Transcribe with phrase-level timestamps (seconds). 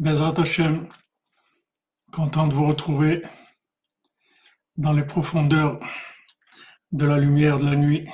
[0.00, 0.88] Bezrat Hashem,
[2.12, 3.24] content de vous retrouver
[4.76, 5.80] dans les profondeurs
[6.92, 8.08] de la lumière de la nuit.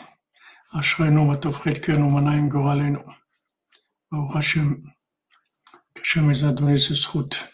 [0.72, 2.48] Ashrenu matofrelkenu manaim
[4.34, 4.82] Hashem,
[6.16, 7.50] nous a donné ce route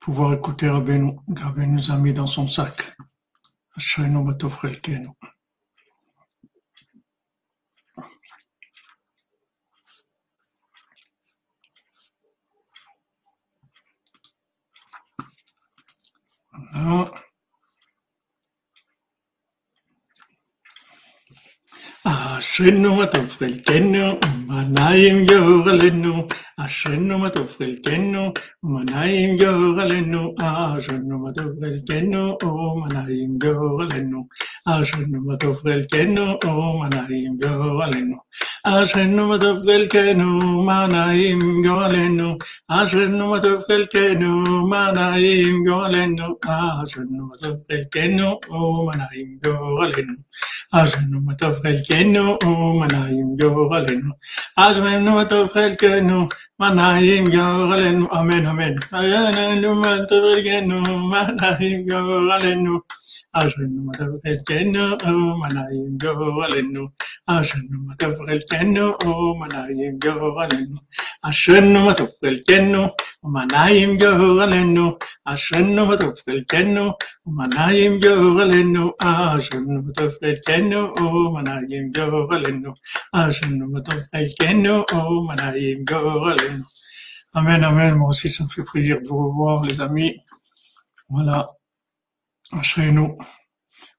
[0.00, 1.18] pouvoir écouter Rabbeinu.
[1.36, 2.96] Rabbeinu nous a mis dans son sac.
[3.76, 5.08] Ashrenu matofrelkenu.
[16.58, 17.10] No.
[22.04, 24.18] Ashrinu matufrilkenu,
[24.48, 26.28] manayim yoralenu.
[26.58, 30.34] Ashrinu matufrilkenu, manayim yoralenu.
[30.40, 32.22] Ashrinu matufrilkenu,
[32.82, 34.28] manayim yoralenu.
[34.68, 38.16] Ashernu Matov Velkenu Manaim Goalenu.
[38.66, 40.28] Ashernu Matov Velkenu
[40.62, 42.38] Manaim Goalenu.
[42.70, 46.36] Ashernu Matov Velkenu Manaim Goalenu.
[46.44, 48.28] Ashernu Matov Velkenu
[48.84, 50.16] Manaim Goalenu.
[50.74, 52.24] Ashernu Matov Velkenu
[52.78, 54.12] Manaim Goalenu.
[54.58, 58.06] Ashernu Matov Velkenu Manaim Goalenu.
[58.12, 58.76] Amen, amen.
[58.92, 62.82] Ashernu Matov Velkenu Manaim Goalenu.
[63.34, 66.88] Ajanu madavrel keno o manayim go alenu.
[67.28, 70.78] Ajanu madavrel keno o manayim go alenu.
[71.24, 72.82] Ajanu madavrel keno
[73.24, 74.96] o manayim go alenu.
[75.26, 78.84] Ajanu madavrel keno o manayim go alenu.
[83.12, 84.24] Ajanu madavrel
[87.34, 87.94] Amen, amen.
[87.96, 90.16] Moi aussi, ça me plaisir de vous revoir, les amis.
[91.10, 91.57] Voilà.
[92.52, 93.18] Ashrenu.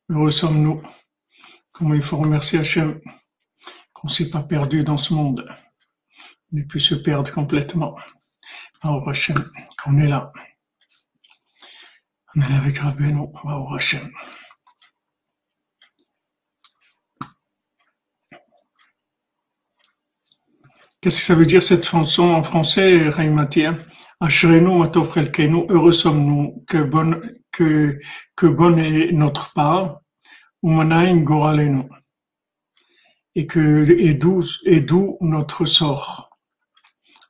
[0.10, 0.82] Heureux sommes-nous.
[1.72, 3.00] Comment il faut remercier Hachem
[3.94, 5.46] qu'on ne s'est pas perdu dans ce monde.
[6.52, 7.98] On ait pu se perdre complètement.
[8.84, 9.38] Au Hachem,
[9.82, 10.32] qu'on est là.
[12.36, 13.28] On est là avec Rabbeinu.
[13.44, 14.10] Au Hachem.
[21.02, 23.78] Qu'est-ce que ça veut dire cette chanson en français, Raïmatia
[24.20, 28.00] Ashrenu matov chelkenu, heureux sommes-nous, que bonne, que,
[28.36, 30.02] que bonne est notre part,
[30.64, 31.84] umanaim goralenu,
[33.36, 36.30] et que, et doux, et doux notre sort.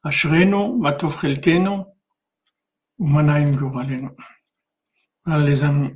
[0.03, 1.83] Ashrenu matov chelkenu,
[2.99, 4.09] umanaim goralenu.
[5.25, 5.93] Voilà les amis.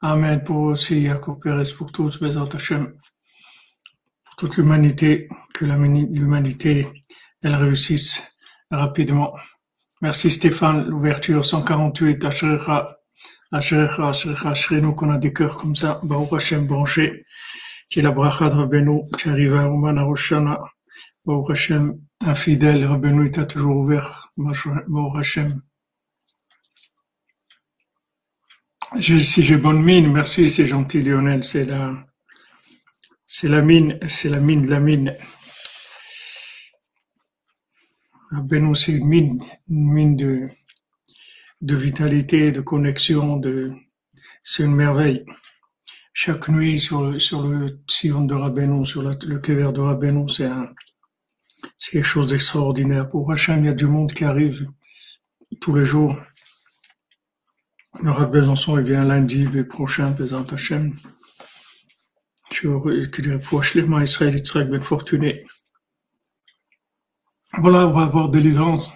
[0.00, 2.94] Amen pour aussi Yacoub Pérez, pour tous, Bezat Hashem,
[4.24, 6.86] pour toute l'humanité, que l'humanité,
[7.42, 8.22] elle réussisse
[8.70, 9.34] rapidement.
[10.00, 12.97] Merci Stéphane, l'ouverture 148, Ashrecha,
[13.50, 17.24] Ashrenu, qu'on a des cœurs comme ça, Baruch Hashem branché,
[17.90, 20.58] qui est la bracha de qui arrive à Oman Roshana,
[21.24, 25.62] Baruch Hashem, infidèle, Rabbeinu, il t'a toujours ouvert, Baruch Hashem.
[29.00, 32.06] Si j'ai bonne mine, merci, c'est gentil Lionel, c'est la,
[33.26, 35.16] c'est la mine, c'est la mine de la mine.
[38.30, 40.50] Rabbeinu, c'est une mine, une mine de,
[41.60, 43.72] de vitalité, de connexion, de,
[44.42, 45.24] c'est une merveille.
[46.12, 50.46] Chaque nuit sur le, sur le sillon de Rabbeinu, sur le kever de Rabbeinu, c'est
[50.46, 50.72] un,
[51.90, 53.08] quelque chose d'extraordinaire.
[53.08, 54.68] Pour Hachem, il y a du monde qui arrive
[55.60, 56.16] tous les jours.
[58.02, 60.92] Le Besançon, il vient lundi le prochain, Bézant Hachem.
[64.40, 65.44] Israël Ben Fortuné.
[67.54, 68.90] Voilà, on va avoir des licences.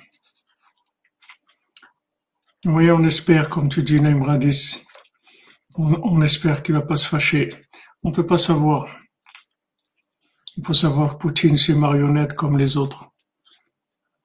[2.64, 4.84] Oui, on espère, comme tu dis, Naïm Radis,
[5.76, 7.52] on, espère qu'il va pas se fâcher.
[8.04, 8.86] On peut pas savoir.
[10.56, 13.08] Il faut savoir Poutine, c'est marionnette comme les autres.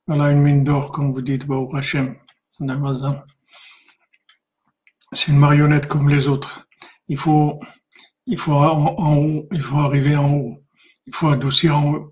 [0.06, 2.16] Voilà, une mine d'or, comme vous dites, Hashem,
[2.60, 3.24] d'Amazon.
[5.14, 6.68] C'est une marionnette comme les autres.
[7.08, 7.60] Il faut,
[8.28, 10.64] il faut en, haut, il faut arriver en haut.
[11.08, 12.12] Il faut adoucir en haut.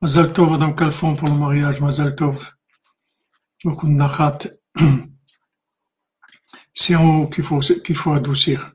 [0.00, 2.50] Mazal Tov, Madame Calfon, pour le mariage, Mazal Tov.
[6.74, 8.72] C'est en haut qu'il faut, faut adoucir.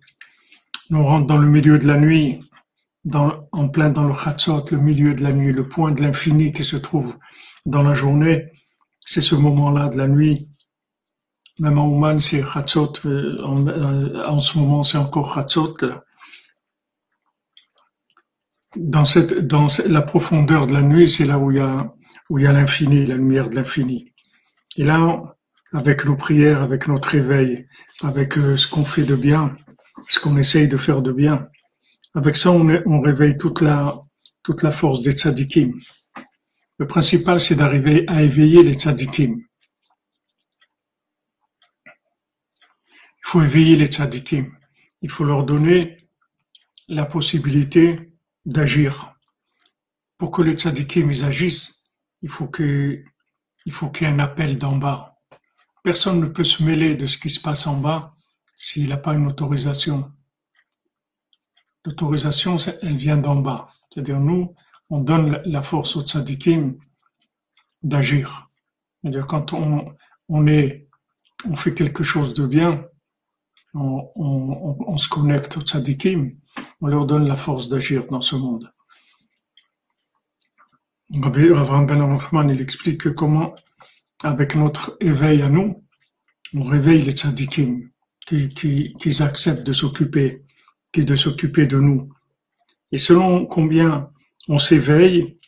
[0.90, 2.40] Nous on rentre dans le milieu de la nuit,
[3.06, 6.52] dans, en plein dans le Chatzot, le milieu de la nuit, le point de l'infini
[6.52, 7.16] qui se trouve
[7.66, 8.48] dans la journée.
[9.06, 10.50] C'est ce moment-là de la nuit.
[11.60, 12.94] Même en Ouman, c'est Chatzot.
[13.06, 15.76] euh, En, euh, en ce moment, c'est encore Chatzot.
[15.82, 16.04] là.
[18.76, 21.92] Dans cette, dans la profondeur de la nuit, c'est là où il y a,
[22.30, 24.14] où il y a l'infini, la lumière de l'infini.
[24.78, 25.36] Et là,
[25.74, 27.68] avec nos prières, avec notre éveil,
[28.02, 29.56] avec euh, ce qu'on fait de bien,
[30.08, 31.48] ce qu'on essaye de faire de bien.
[32.16, 34.02] Avec ça, on, est, on réveille toute la,
[34.44, 35.74] toute la force des tzadikim.
[36.78, 39.38] Le principal, c'est d'arriver à éveiller les tzadikim.
[41.86, 44.52] Il faut éveiller les tzadikim.
[45.02, 45.98] Il faut leur donner
[46.88, 48.12] la possibilité
[48.46, 49.14] d'agir.
[50.18, 51.84] Pour que les tzadikim ils agissent,
[52.24, 53.04] il faut qu'il
[53.68, 55.09] y ait un appel d'en bas
[55.90, 58.14] Personne ne peut se mêler de ce qui se passe en bas
[58.56, 60.12] s'il n'a pas une autorisation.
[61.84, 63.66] L'autorisation, elle vient d'en bas.
[63.90, 64.54] C'est-à-dire, nous,
[64.92, 66.78] on donne la force aux tzadikim
[67.82, 68.48] d'agir.
[69.02, 69.96] C'est-à-dire, quand on,
[71.56, 72.86] fait quelque chose de bien,
[73.74, 76.36] on, se connecte aux tzadikim,
[76.82, 78.72] on leur donne la force d'agir dans ce monde.
[81.20, 83.56] Rabbi Ben il explique comment,
[84.24, 85.84] avec notre éveil à nous,
[86.54, 87.90] on réveille les tzadikim,
[88.26, 90.44] qui, qui, qui acceptent de s'occuper,
[90.94, 92.10] qui de s'occuper de nous.
[92.92, 94.10] Et selon combien
[94.48, 95.40] on s'éveille,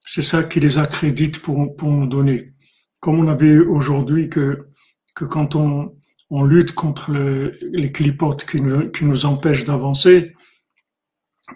[0.00, 2.52] c'est ça qui les accrédite pour, pour nous donner.
[3.00, 4.68] Comme on a vu aujourd'hui que,
[5.14, 5.96] que quand on,
[6.30, 10.34] on lutte contre le, les clipotes qui nous, qui nous empêchent d'avancer,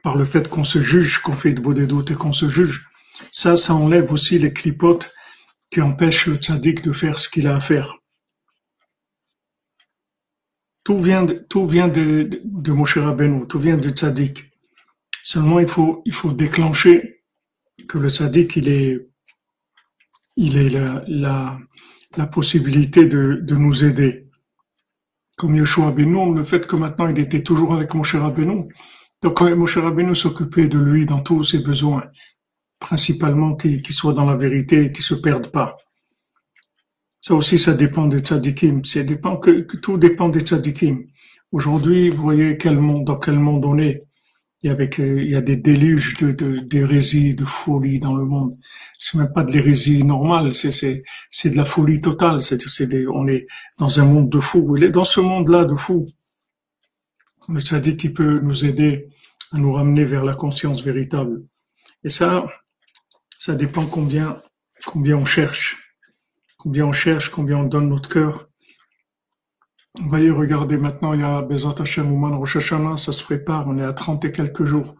[0.03, 2.49] par le fait qu'on se juge, qu'on fait de beaux des doutes et qu'on se
[2.49, 2.89] juge,
[3.31, 5.13] ça, ça enlève aussi les clipotes
[5.73, 7.97] qui empêchent le tzaddik de faire ce qu'il a à faire.
[10.85, 14.51] Tout vient de, tout vient de, de, Moshe Rabbeinu, tout vient du tzaddik.
[15.23, 17.23] Seulement, il faut, il faut déclencher
[17.89, 19.09] que le tzaddik, il est,
[20.37, 21.59] il est la, la,
[22.17, 24.29] la possibilité de, de nous aider.
[25.39, 28.69] Comme Yoshua Benoît, le fait que maintenant il était toujours avec Moshe Rabbeinu.
[29.23, 32.05] Donc, Moshe Rabbeinu s'occupait de lui dans tous ses besoins,
[32.83, 35.77] principalement qu'il soit dans la vérité et qu'il se perde pas.
[37.21, 38.85] Ça aussi, ça dépend des tzadikim.
[38.85, 41.05] Ça dépend que, que, tout dépend des tzadikim.
[41.53, 44.03] Aujourd'hui, vous voyez quel monde, dans quel monde on est.
[44.65, 48.25] Il y, avec, il y a des déluges de, de, d'hérésie, de folie dans le
[48.25, 48.53] monde.
[48.99, 52.43] C'est même pas de l'hérésie normale, c'est, c'est, c'est de la folie totale.
[52.43, 53.47] C'est des, on est
[53.79, 54.77] dans un monde de fous.
[54.77, 56.07] Il est dans ce monde-là de fous.
[57.49, 59.09] Le tzaddik qui peut nous aider
[59.53, 61.43] à nous ramener vers la conscience véritable.
[62.05, 62.45] Et ça,
[63.45, 64.37] ça dépend combien,
[64.87, 65.83] combien on cherche
[66.63, 68.49] combien on cherche, combien on donne notre cœur.
[69.99, 73.67] Vous voyez, regardez maintenant, il y a Bezat Hashem Ouman Rosh Hashanah, ça se prépare,
[73.67, 74.95] on est à 30 et quelques jours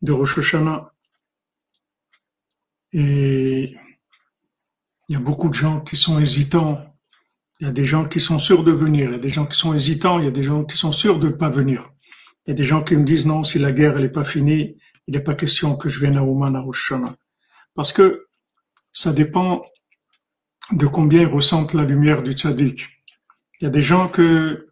[0.00, 0.90] de Rosh Hashanah.
[2.94, 3.76] Et
[5.08, 6.82] il y a beaucoup de gens qui sont hésitants.
[7.60, 9.44] Il y a des gens qui sont sûrs de venir, il y a des gens
[9.44, 11.90] qui sont hésitants, il y a des gens qui sont sûrs de ne pas venir.
[12.46, 14.78] Il y a des gens qui me disent non, si la guerre n'est pas finie,
[15.06, 17.16] il n'est pas question que je vienne à Ouman à Rosh Hashanah.
[17.76, 18.26] Parce que
[18.92, 19.62] ça dépend
[20.72, 22.88] de combien ils ressentent la lumière du tzaddik.
[23.60, 24.68] Il y a des gens que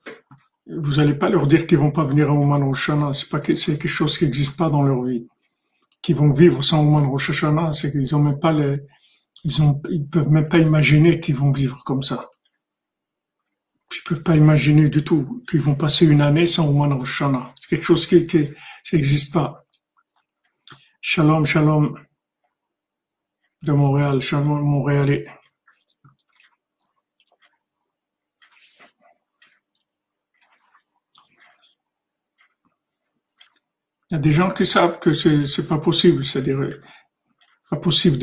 [0.66, 3.78] vous n'allez pas leur dire qu'ils vont pas venir à Ouman Rosh c'est pas c'est
[3.78, 5.28] quelque chose qui n'existe pas dans leur vie.
[6.02, 7.30] Qu'ils vont vivre sans Ouman Rosh
[7.72, 8.80] c'est qu'ils ont même pas les,
[9.44, 12.30] ils ont, ils peuvent même pas imaginer qu'ils vont vivre comme ça.
[13.94, 17.22] Ils peuvent pas imaginer du tout qu'ils vont passer une année sans Ouman Rosh
[17.60, 18.48] C'est quelque chose qui, qui,
[18.92, 19.66] n'existe pas.
[21.02, 21.94] Shalom, shalom
[23.64, 25.26] de Montréal, shalom Montréalais.
[34.10, 36.60] Il y a des gens qui savent que c'est pas possible, c'est-à-dire
[37.70, 38.18] pas possible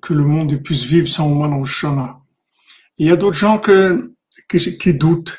[0.00, 2.20] que le monde puisse vivre sans au moins Shana.
[2.98, 5.38] Il y a d'autres gens qui, qui, doutent.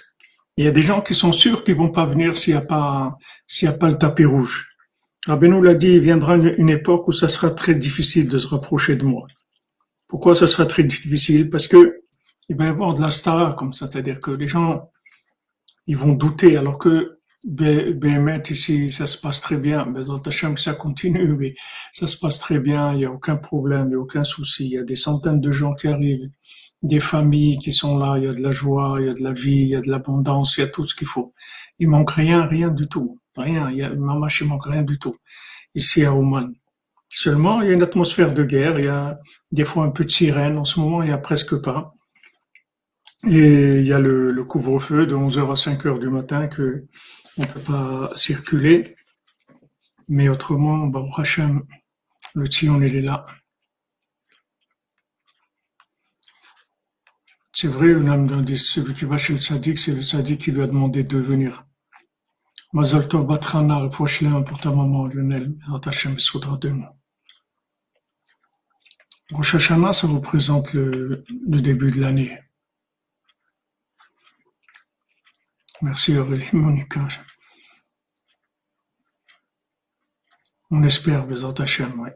[0.58, 2.66] Il y a des gens qui sont sûrs qu'ils vont pas venir s'il n'y a
[2.66, 3.18] pas
[3.63, 4.75] a pas le tapis rouge.
[5.27, 8.96] nous l'a dit, il viendra une, époque où ça sera très difficile de se rapprocher
[8.96, 9.27] de moi.
[10.13, 11.50] Pourquoi ça sera très difficile?
[11.50, 12.03] Parce que
[12.48, 14.91] il va y avoir de la star comme ça, c'est-à-dire que les gens
[15.88, 19.86] ils vont douter alors que BMET ici, ça se passe très bien.
[19.86, 21.55] Mais dans chambre, ça continue, mais
[21.91, 22.93] ça se passe très bien.
[22.93, 24.65] Il n'y a aucun problème, il n'y a aucun souci.
[24.65, 26.29] Il y a des centaines de gens qui arrivent,
[26.84, 28.20] des familles qui sont là.
[28.20, 29.82] Il y a de la joie, il y a de la vie, il y a
[29.82, 31.34] de l'abondance, il y a tout ce qu'il faut.
[31.79, 33.20] Il manque rien, rien du tout.
[33.36, 33.72] Rien.
[33.72, 35.15] Il y a, maman, il manque rien du tout.
[35.74, 36.53] Ici à Oman.
[37.15, 38.79] Seulement, il y a une atmosphère de guerre.
[38.79, 39.20] Il y a
[39.51, 40.58] des fois un peu de sirène.
[40.58, 41.93] En ce moment, il y a presque pas.
[43.27, 46.88] Et il y a le, couvre-feu de 11h à 5h du matin que
[47.38, 48.96] on peut pas circuler.
[50.08, 51.63] Mais autrement, bah, Hachem,
[52.34, 53.27] le Tzion, il est là.
[57.53, 57.93] C'est vrai,
[58.55, 61.63] celui qui va chez le Tzadik, c'est le Tzadik qui lui a demandé de venir.
[62.74, 65.55] Mazal Tov Batrana, pour ta maman, Lionel,
[65.86, 66.72] Hachem soudra de.
[69.32, 72.38] Rosh Hashanah, ça représente le, début de l'année.
[75.82, 77.08] Merci Aurélie, Monica.
[80.72, 82.10] On espère, Bézant Hachem, oui.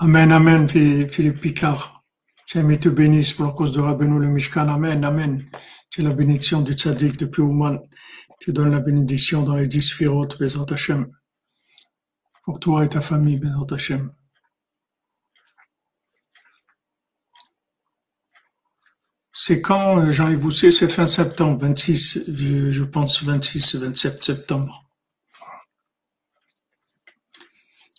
[0.00, 2.04] Amen, amen, Philippe Picard.
[2.46, 4.68] J'aime te bénisse pour la cause de Rabbeinu le Mishkan.
[4.68, 5.50] Amen, Amen.
[5.90, 7.80] Tu es la bénédiction du tzaddik depuis Ouman.
[8.40, 11.08] Tu donnes la bénédiction dans les dix sphirotes, Bezrat Hashem.
[12.48, 14.10] Pour toi et ta famille, Bezrat Hashem.
[19.30, 24.88] C'est quand, euh, Jean-Yves Boussé, c'est fin septembre, 26, je, pense 26, 27 septembre.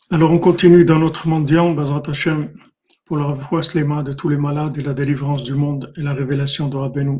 [0.09, 2.51] Alors on continue dans notre mondial, Bezrat Hashem
[3.05, 3.37] pour la
[3.75, 6.75] les mains de tous les malades et la délivrance du monde et la révélation de
[6.75, 7.19] Rabbeinu.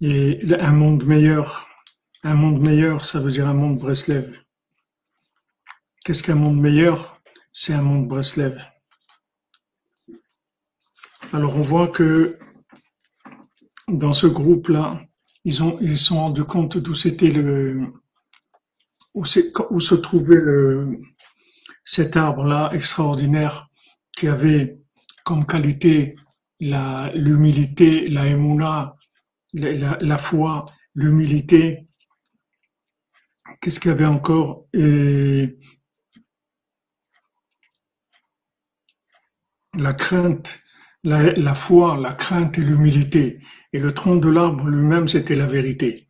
[0.00, 1.68] Et un monde meilleur,
[2.22, 4.47] un monde meilleur, ça veut dire un monde Breslev.
[6.08, 7.20] Qu'est-ce qu'un monde meilleur?
[7.52, 8.58] C'est un monde Breslev.
[11.34, 12.38] Alors on voit que
[13.88, 15.02] dans ce groupe-là,
[15.44, 17.92] ils ont ils sont rendus compte d'où c'était le
[19.12, 20.40] où, se trouvait
[21.84, 23.68] cet arbre-là extraordinaire
[24.16, 24.78] qui avait
[25.26, 26.16] comme qualité
[26.58, 28.96] la, l'humilité, la émouna,
[29.52, 31.86] la, foi, l'humilité.
[33.60, 34.64] Qu'est-ce qu'il y avait encore?
[39.78, 40.58] La crainte,
[41.04, 43.40] la, la foi, la crainte et l'humilité.
[43.72, 46.08] Et le tronc de l'arbre lui-même, c'était la vérité.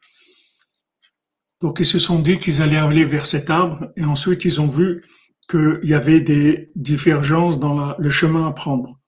[1.61, 4.69] Donc ils se sont dit qu'ils allaient aller vers cet arbre et ensuite ils ont
[4.69, 5.05] vu
[5.51, 8.99] qu'il y avait des divergences dans le chemin à prendre.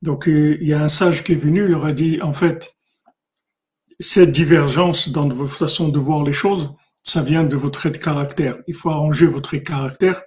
[0.00, 2.32] Donc euh, il y a un sage qui est venu, il leur a dit, en
[2.32, 2.76] fait,
[4.00, 7.98] cette divergence dans votre façon de voir les choses, ça vient de votre trait de
[7.98, 8.56] caractère.
[8.66, 10.22] Il faut arranger votre trait de caractère.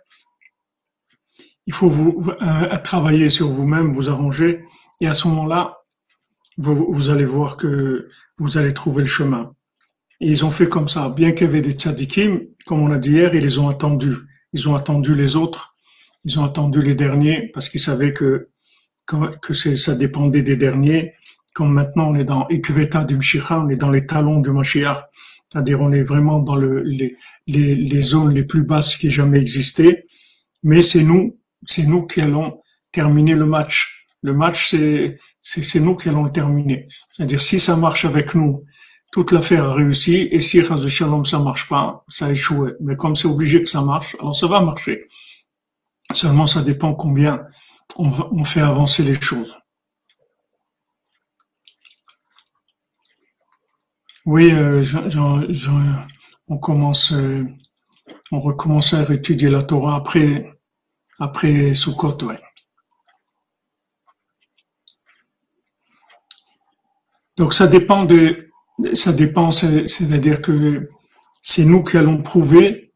[1.67, 4.63] Il faut vous euh, travailler sur vous-même, vous arranger,
[5.01, 5.77] et à ce moment-là,
[6.57, 9.53] vous, vous, allez voir que vous allez trouver le chemin.
[10.21, 11.09] Et ils ont fait comme ça.
[11.09, 14.15] Bien qu'il y avait des tzadikim, comme on a dit hier, ils les ont attendus.
[14.53, 15.75] Ils ont attendu les autres,
[16.23, 18.49] ils ont attendu les derniers parce qu'ils savaient que
[19.41, 21.13] que ça dépendait des derniers.
[21.53, 25.03] Comme maintenant on est dans Ikveta du Mshicha, on est dans les talons du Mashiach,
[25.51, 27.15] c'est-à-dire on est vraiment dans le, les,
[27.47, 30.05] les zones les plus basses qui aient jamais existé.
[30.63, 34.07] Mais c'est nous, c'est nous qui allons terminer le match.
[34.21, 36.87] Le match, c'est c'est nous qui allons le terminer.
[37.13, 38.63] C'est-à-dire si ça marche avec nous
[39.15, 42.73] toute l'affaire a réussi, et si de Shalom ça marche pas, ça a échoué.
[42.81, 45.05] Mais comme c'est obligé que ça marche, alors ça va marcher.
[46.11, 47.47] Seulement ça dépend combien
[47.95, 49.57] on, fait avancer les choses.
[54.25, 54.83] Oui, euh,
[56.49, 57.45] on commence, euh,
[58.33, 60.54] on recommence à étudier la Torah après,
[61.19, 62.39] après Sukkot, ouais.
[67.37, 68.49] Donc ça dépend de,
[68.93, 70.89] ça dépend, c'est-à-dire que
[71.41, 72.93] c'est nous qui allons prouver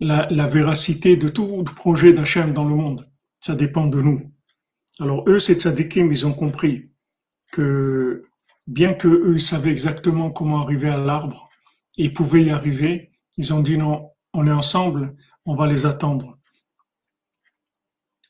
[0.00, 3.08] la, la véracité de tout projet d'Hachem dans le monde.
[3.40, 4.32] Ça dépend de nous.
[4.98, 6.90] Alors eux, c'est tzadikim, ils ont compris
[7.52, 8.24] que
[8.66, 11.48] bien que eux savaient exactement comment arriver à l'arbre,
[11.96, 16.38] ils pouvaient y arriver, ils ont dit non, on est ensemble, on va les attendre.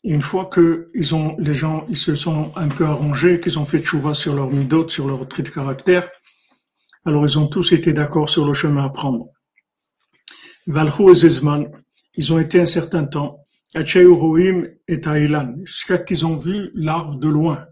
[0.05, 3.59] Et une fois que ils ont, les gens, ils se sont un peu arrangés, qu'ils
[3.59, 6.09] ont fait chouva sur leur midot, sur leur trait de caractère,
[7.05, 9.29] alors ils ont tous été d'accord sur le chemin à prendre.
[10.67, 11.71] Valchou et Zezman,
[12.15, 17.17] ils ont été un certain temps à Rohim et Thaïlan, jusqu'à qu'ils ont vu l'arbre
[17.17, 17.67] de loin.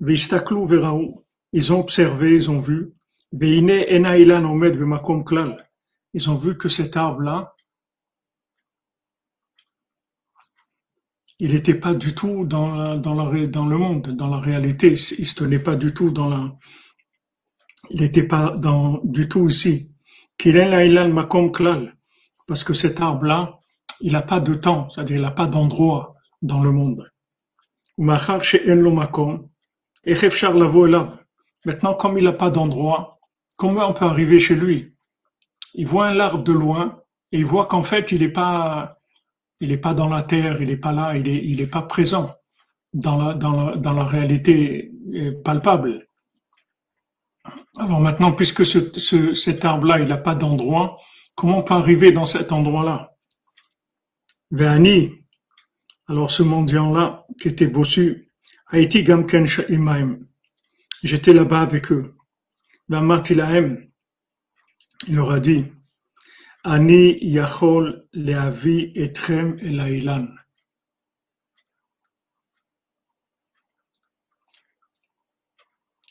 [0.00, 1.22] Veistaklu Veraou,
[1.52, 2.92] ils ont observé, ils ont vu.
[3.32, 3.70] Veine
[4.44, 5.70] Omed Klal,
[6.12, 7.53] ils ont vu que cet arbre-là,
[11.44, 15.76] il n'était pas du tout dans, le monde, dans la réalité, il se tenait pas
[15.76, 16.56] du tout dans la,
[17.90, 19.94] il n'était pas dans, du tout ici.
[22.48, 23.58] Parce que cet arbre-là,
[24.00, 27.12] il n'a pas de temps, c'est-à-dire il n'a pas d'endroit dans le monde.
[27.98, 28.38] Maintenant,
[31.94, 33.18] comme il n'a pas d'endroit,
[33.58, 34.94] comment on peut arriver chez lui?
[35.74, 38.96] Il voit un arbre de loin et il voit qu'en fait, il n'est pas,
[39.60, 42.34] il est pas dans la terre, il n'est pas là, il n'est pas présent
[42.92, 46.08] dans la, réalité euh, palpable.
[47.76, 50.98] Alors maintenant, puisque ce, cet arbre-là, il n'a pas d'endroit,
[51.34, 53.16] comment on peut arriver dans cet endroit-là?
[54.50, 55.24] Véani,
[56.06, 58.30] alors ce mendiant-là, qui était bossu,
[58.68, 60.20] Haïti Gamken Sha'imaim,
[61.02, 62.14] j'étais là-bas avec eux.
[62.88, 63.88] Martilahem,
[65.08, 65.64] il leur a dit,
[66.64, 70.28] Ani Yachol Leavi Etrem Elailan.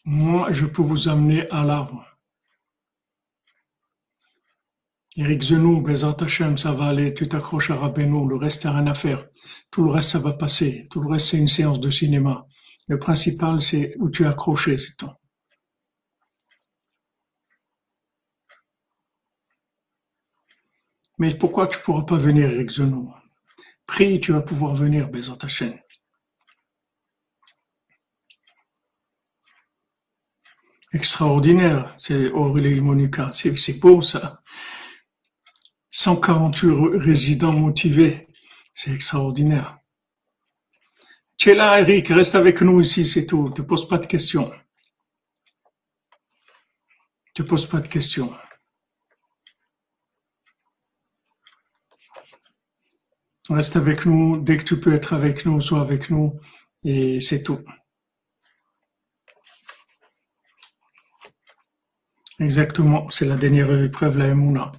[0.05, 2.05] Moi, je peux vous amener à l'arbre.
[5.15, 8.85] Eric Zenou, Bezat Hashem, ça va aller, tu t'accroches à Rabbeinu, le reste, t'as rien
[8.87, 9.25] à faire.
[9.71, 10.87] Tout le reste, ça va passer.
[10.91, 12.45] Tout le reste, c'est une séance de cinéma.
[12.87, 15.09] Le principal, c'est où tu es accroché, c'est tout.
[21.17, 23.13] Mais pourquoi tu ne pourras pas venir avec Zenou
[23.85, 25.79] Prie, tu vas pouvoir venir, Bézant ta chaîne.
[30.93, 34.43] Extraordinaire, c'est Aurélie Monica, c'est beau ça.
[35.89, 38.27] 148 résidents motivés,
[38.73, 39.79] c'est extraordinaire.
[41.37, 43.49] Tu es là, Eric, reste avec nous ici, c'est tout.
[43.49, 44.49] Ne te pose pas de questions.
[47.27, 48.31] Ne te pose pas de questions.
[53.49, 54.41] Reste avec nous.
[54.41, 56.39] Dès que tu peux être avec nous, sois avec nous.
[56.83, 57.59] Et c'est tout.
[62.39, 63.09] Exactement.
[63.09, 64.71] C'est la dernière épreuve, la Emouna.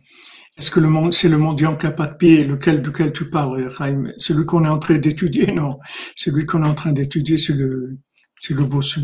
[0.57, 4.13] Est-ce que c'est le mendiant qui n'a pas de pied, lequel, duquel tu parles, Chaim
[4.19, 5.79] Celui qu'on est en train d'étudier, non.
[6.15, 7.99] Celui qu'on est en train d'étudier, c'est le,
[8.65, 9.01] bossu.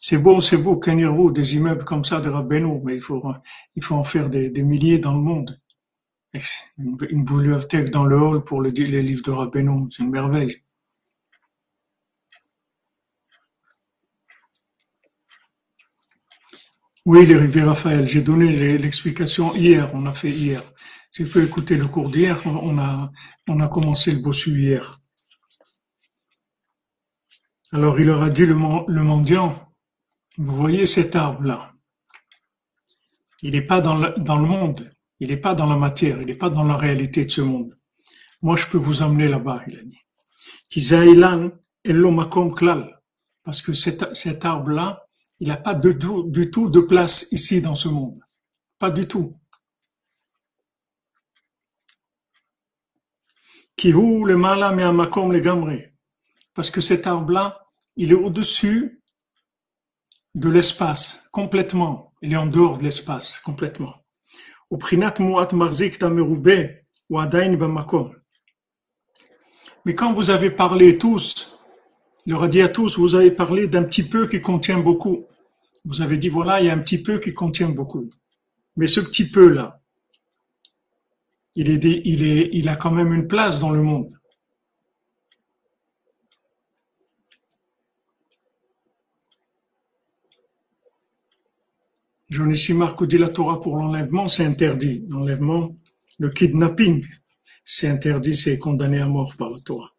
[0.00, 3.22] C'est beau, c'est beau, Kenirou, des immeubles comme ça de Rabbeinu, mais il faut,
[3.76, 5.58] il faut en faire des milliers dans le monde.
[6.34, 10.62] Une, bibliothèque dans le hall pour les, livres de Rabbeinu, c'est une merveille.
[17.06, 20.62] Oui, les rivières Raphaël, j'ai donné l'explication hier, on a fait hier.
[21.10, 23.10] Si vous pouvez écouter le cours d'hier, on a,
[23.48, 25.00] on a commencé le bossu hier.
[27.72, 29.72] Alors il leur a dit le, le mendiant,
[30.36, 31.72] vous voyez cet arbre-là,
[33.42, 36.34] il n'est pas dans dans le monde, il n'est pas dans la matière, il n'est
[36.34, 37.76] pas dans la réalité de ce monde.
[38.40, 40.00] Moi, je peux vous emmener là-bas, il a dit.
[43.44, 45.06] Parce que cet, cet arbre-là,
[45.40, 48.18] il n'a pas du tout, du tout de place ici dans ce monde.
[48.78, 49.38] Pas du tout.
[56.54, 57.64] Parce que cet arbre-là,
[57.96, 59.02] il est au-dessus
[60.34, 62.12] de l'espace, complètement.
[62.20, 63.94] Il est en dehors de l'espace, complètement.
[65.52, 65.98] Marzik.
[69.84, 71.58] Mais quand vous avez parlé tous
[72.36, 75.26] a dit à tous, vous avez parlé d'un petit peu qui contient beaucoup.
[75.84, 78.10] Vous avez dit, voilà, il y a un petit peu qui contient beaucoup.
[78.76, 79.80] Mais ce petit peu-là,
[81.56, 84.10] il a quand même une place dans le monde.
[92.30, 95.04] Ici Marco dit la Torah pour l'enlèvement, c'est interdit.
[95.08, 95.76] L'enlèvement,
[96.18, 97.04] le kidnapping,
[97.64, 99.92] c'est interdit, c'est condamné à mort par la Torah.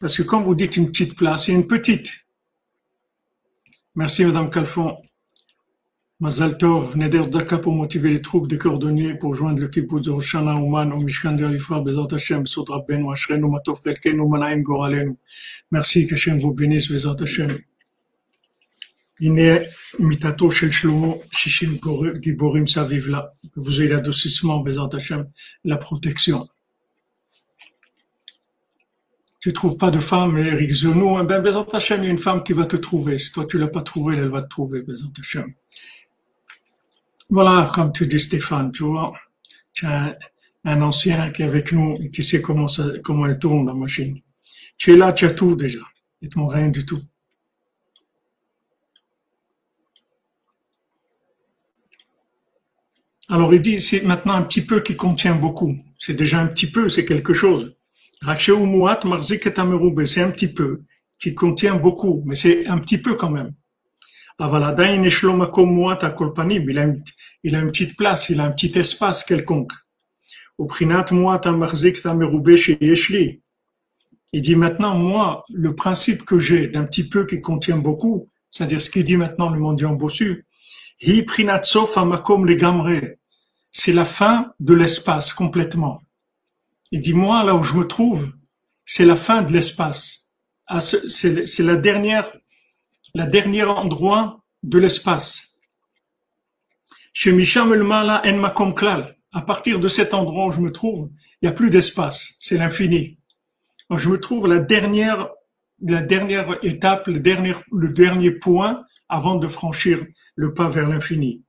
[0.00, 2.10] Parce que quand vous dites une petite place, c'est une petite.
[3.94, 4.96] Merci Madame Calfon.
[6.20, 10.10] Mazal Tov, Neder Daka pour motiver les troupes de cordonniers pour joindre le kibbutz de
[10.12, 15.16] Roshana Ouman au Mishkan de Rifra, Bezat Hashem, Sodra Ben, Ashrenu, Matov Chelkenu, Manaim Goralenu.
[15.72, 17.58] Merci que Hashem vous bénisse, Bezat Hashem.
[19.21, 19.57] הנה
[19.99, 21.77] מיתתו של שלמה, שישים
[22.19, 23.21] גיבורים סביב לה,
[23.57, 25.25] vous ayez l'adoucissement, Bezat Hashem,
[25.65, 26.47] la protection
[29.47, 32.17] tu trouves pas de femme, Eric Zemmour, eh ben, Bézant Hachem, il y a une
[32.17, 33.17] femme qui va te trouver.
[33.17, 35.53] Si toi tu l'as pas trouvée, elle va te trouver, Bézant Hachem.
[37.29, 39.13] Voilà, comme tu dis Stéphane, tu vois,
[39.73, 40.17] tu as
[40.65, 43.73] un ancien qui est avec nous et qui sait comment ça, comment elle tourne la
[43.73, 44.19] machine.
[44.77, 45.79] Tu es là, tu as tout déjà.
[46.21, 47.01] Et tu rien du tout.
[53.32, 55.74] Alors il dit, c'est maintenant un petit peu qui contient beaucoup.
[55.98, 57.74] C'est déjà un petit peu, c'est quelque chose.
[58.20, 60.82] C'est un petit peu,
[61.18, 63.54] qui contient beaucoup, mais c'est un petit peu quand même.
[64.38, 64.46] Il
[66.78, 67.02] a, une,
[67.42, 69.72] il a une petite place, il a un petit espace quelconque.
[74.34, 78.82] Il dit maintenant, moi, le principe que j'ai d'un petit peu qui contient beaucoup, c'est-à-dire
[78.82, 80.44] ce qu'il dit maintenant le mendiant bossu,
[83.72, 86.02] c'est la fin de l'espace complètement.
[86.90, 88.30] Il dit, moi, là où je me trouve,
[88.84, 90.34] c'est la fin de l'espace.
[90.66, 92.30] Ah, c'est la dernière,
[93.14, 95.58] la dernière endroit de l'espace.
[97.14, 99.16] Chez Misham Mala en Makom Klal.
[99.34, 102.34] À partir de cet endroit où je me trouve, il n'y a plus d'espace.
[102.38, 103.18] C'est l'infini.
[103.90, 105.28] Je me trouve la dernière,
[105.80, 110.04] la dernière étape, le dernier, le dernier point avant de franchir
[110.34, 111.42] le pas vers l'infini.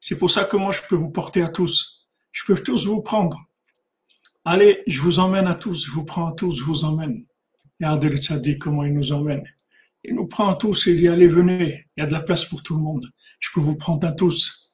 [0.00, 1.94] C'est pour ça que moi je peux vous porter à tous
[2.34, 3.46] je peux tous vous prendre.
[4.44, 7.24] Allez, je vous emmène à tous, je vous prends à tous, je vous emmène.
[7.80, 9.42] Regardez le tzaddik, comment il nous emmène.
[10.02, 12.44] Il nous prend à tous et dit, allez, venez, il y a de la place
[12.44, 13.08] pour tout le monde.
[13.38, 14.72] Je peux vous prendre à tous.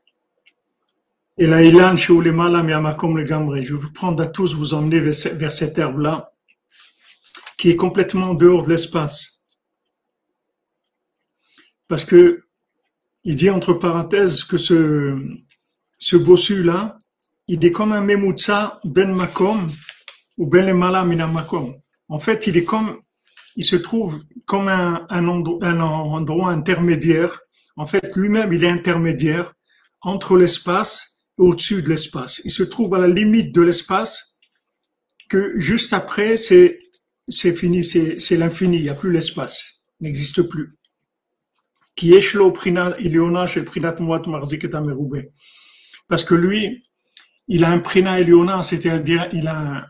[1.39, 6.33] Et la ilan Je vais vous prendre à tous, vous emmener vers cette herbe-là,
[7.59, 9.45] qui est complètement dehors de l'espace.
[11.87, 12.47] Parce que,
[13.25, 15.19] il dit entre parenthèses que ce,
[15.99, 16.99] ce bossu-là,
[17.49, 19.69] il est comme un memutsa ben makom
[20.39, 21.75] ou ben le mina makom.
[22.09, 23.01] En fait, il est comme,
[23.57, 27.41] il se trouve comme un, un, endroit, un endroit intermédiaire.
[27.77, 29.53] En fait, lui-même, il est intermédiaire
[30.01, 32.41] entre l'espace au-dessus de l'espace.
[32.45, 34.39] Il se trouve à la limite de l'espace
[35.29, 36.79] que juste après, c'est,
[37.29, 39.63] c'est fini, c'est, c'est l'infini, il n'y a plus l'espace,
[40.01, 40.79] n'existe plus.
[42.01, 42.35] Qui est
[46.09, 46.89] Parce que lui,
[47.47, 49.87] il a un prina eliona, c'est-à-dire il a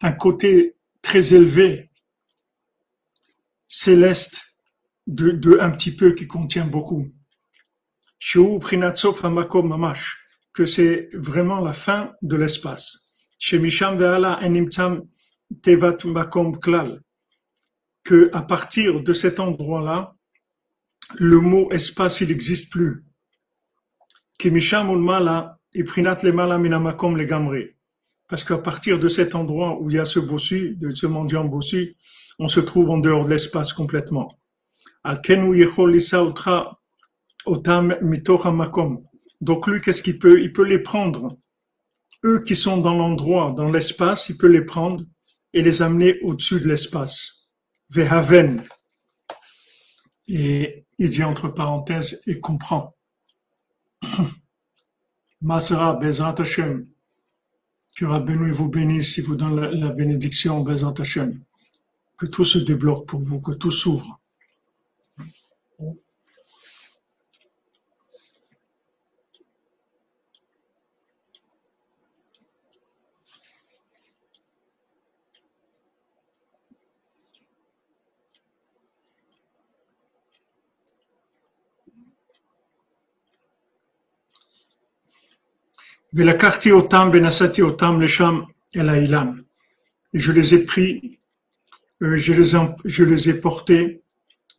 [0.00, 1.90] un, côté très élevé,
[3.68, 4.40] céleste,
[5.06, 7.12] de, un petit peu qui contient beaucoup.
[8.18, 10.16] Shu prinatsof hamakom mamash
[10.54, 13.12] que c'est vraiment la fin de l'espace.
[13.38, 15.02] Chez Misham Ve'ala Enimtam
[15.60, 17.02] Tevat Makom Klal,
[18.02, 20.14] que à partir de cet endroit-là,
[21.16, 23.04] le mot espace, il n'existe plus.
[26.58, 27.70] Minamakom Legamri.
[28.28, 31.44] Parce qu'à partir de cet endroit où il y a ce bossu, de ce mendiant
[31.44, 31.96] bossu,
[32.38, 34.38] on se trouve en dehors de l'espace complètement.
[39.40, 40.40] Donc lui, qu'est-ce qu'il peut?
[40.40, 41.38] Il peut les prendre.
[42.24, 45.04] Eux qui sont dans l'endroit, dans l'espace, il peut les prendre
[45.52, 47.50] et les amener au-dessus de l'espace.
[47.90, 48.64] Vehaven.
[50.26, 52.94] Et il dit entre parenthèses, et comprend.
[55.40, 56.86] Masra Bezrat Hashem.
[57.96, 61.40] Que Rabbeinu vous bénisse si vous donne la, bénédiction Bezrat Hashem.
[62.16, 64.20] Que tout se débloque pour vous, que tout s'ouvre.
[86.16, 88.46] Otam benasati otam lesham
[90.14, 91.18] je les ai pris,
[92.02, 92.32] euh, je,
[93.04, 94.02] les ai, portés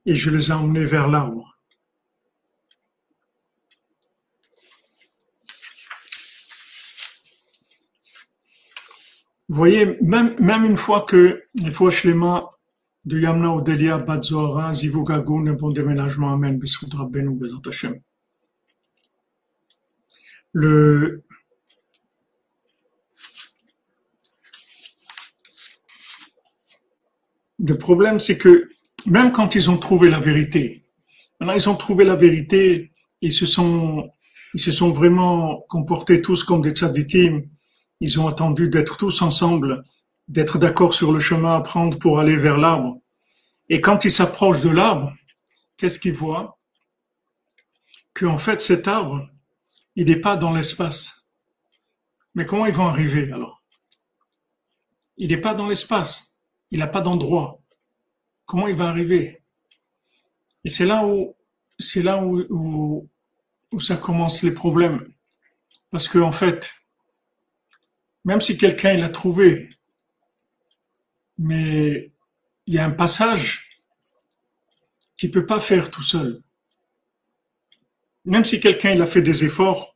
[0.06, 1.58] et je les ai emmenés vers l'arbre.
[9.48, 12.50] Vous voyez, même, une fois que les fois Shlema
[13.06, 17.62] de Yamna ou Delia Badzora, Zivugagun, un bon déménagement, Amen, Bessoud Rabbeinu, Bezat
[27.60, 28.70] le problème, c'est que
[29.06, 30.86] même quand ils ont trouvé la vérité,
[31.40, 32.92] maintenant ils ont trouvé la vérité,
[33.22, 34.10] ils se sont,
[34.54, 37.44] ils se sont vraiment comportés tous comme des tzadikim,
[38.02, 39.84] ils ont attendu d'être tous ensemble,
[40.28, 43.00] d'être d'accord sur le chemin à prendre pour aller vers l'arbre.
[43.70, 45.14] Et quand ils s'approchent de l'arbre,
[45.78, 46.60] qu'est-ce qu'ils voient?
[48.14, 49.30] Qu'en fait, cet arbre,
[49.96, 51.30] il n'est pas dans l'espace.
[52.34, 53.64] Mais comment ils vont arriver alors?
[55.18, 56.35] Il n'est pas dans l'espace
[56.76, 57.62] il n'a pas d'endroit.
[58.46, 59.42] Comment il va arriver?
[60.66, 61.34] Et c'est là où
[61.80, 63.10] c'est là où,
[63.80, 65.08] ça commence les problèmes.
[65.90, 66.74] Parce que en fait,
[68.26, 69.70] même si quelqu'un l'a trouvé,
[71.38, 72.12] mais
[72.66, 73.82] il y a un passage
[75.16, 76.44] qu'il peut pas faire tout seul.
[78.26, 79.96] Même si quelqu'un a fait des efforts,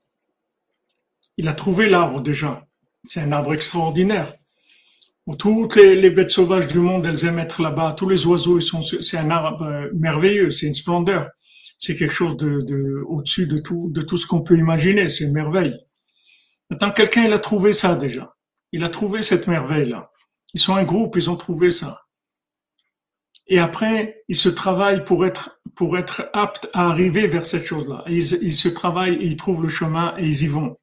[1.36, 2.66] il a trouvé l'arbre déjà.
[3.06, 4.39] C'est un arbre extraordinaire
[5.36, 7.94] toutes les, bêtes sauvages du monde, elles aiment être là-bas.
[7.94, 11.30] Tous les oiseaux, ils sont, c'est un arbre euh, merveilleux, c'est une splendeur.
[11.78, 15.08] C'est quelque chose de, au-dessus de tout, de tout ce qu'on peut imaginer.
[15.08, 15.78] C'est une merveille.
[16.70, 18.36] Maintenant, quelqu'un, il a trouvé ça déjà.
[18.72, 20.12] Il a trouvé cette merveille-là.
[20.54, 22.02] Ils sont un groupe, ils ont trouvé ça.
[23.48, 28.04] Et après, ils se travaillent pour être, pour être aptes à arriver vers cette chose-là.
[28.08, 30.78] Ils, ils se travaillent, ils trouvent le chemin et ils y vont.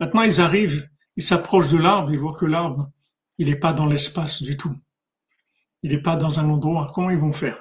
[0.00, 2.90] Maintenant, ils arrivent, ils s'approchent de l'arbre, ils voient que l'arbre,
[3.38, 4.74] il n'est pas dans l'espace du tout.
[5.82, 6.90] Il n'est pas dans un endroit.
[6.94, 7.58] Comment ils vont faire?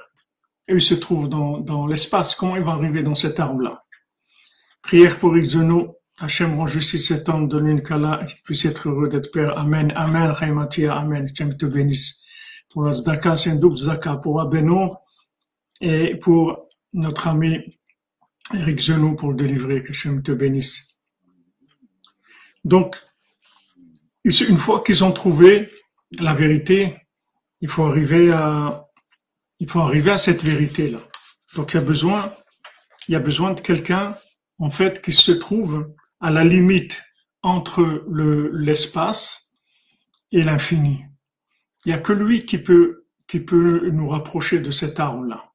[0.67, 2.35] Et il se trouve dans, l'espace.
[2.35, 3.83] Comment ils vont arriver dans cet arbre-là?
[4.81, 5.97] Prière pour Ixono.
[6.17, 9.57] Hachem rend justice cet homme, donne une kala, qu'il puisse être heureux d'être père.
[9.57, 9.91] Amen.
[9.95, 10.33] Amen.
[10.33, 10.95] Chaimatia.
[10.95, 11.25] Amen.
[11.25, 12.23] Hachem te bénisse.
[12.69, 14.17] Pour la Zdaka, c'est un double Zdaka.
[14.17, 14.91] Pour Abeno
[15.81, 17.79] et pour notre ami
[18.53, 19.83] Eric Zenou pour le délivrer.
[19.83, 21.01] Que Hachem te bénisse.
[22.63, 22.95] Donc,
[24.25, 25.71] une fois qu'ils ont trouvé
[26.19, 26.97] la vérité,
[27.61, 28.87] il faut arriver à,
[29.59, 30.99] il faut arriver à cette vérité-là.
[31.55, 32.33] Donc il y a besoin,
[33.07, 34.15] il y a besoin de quelqu'un,
[34.57, 37.01] en fait, qui se trouve à la limite
[37.43, 39.53] entre le, l'espace
[40.31, 41.05] et l'infini.
[41.85, 45.51] Il n'y a que lui qui peut, qui peut nous rapprocher de cet arbre-là.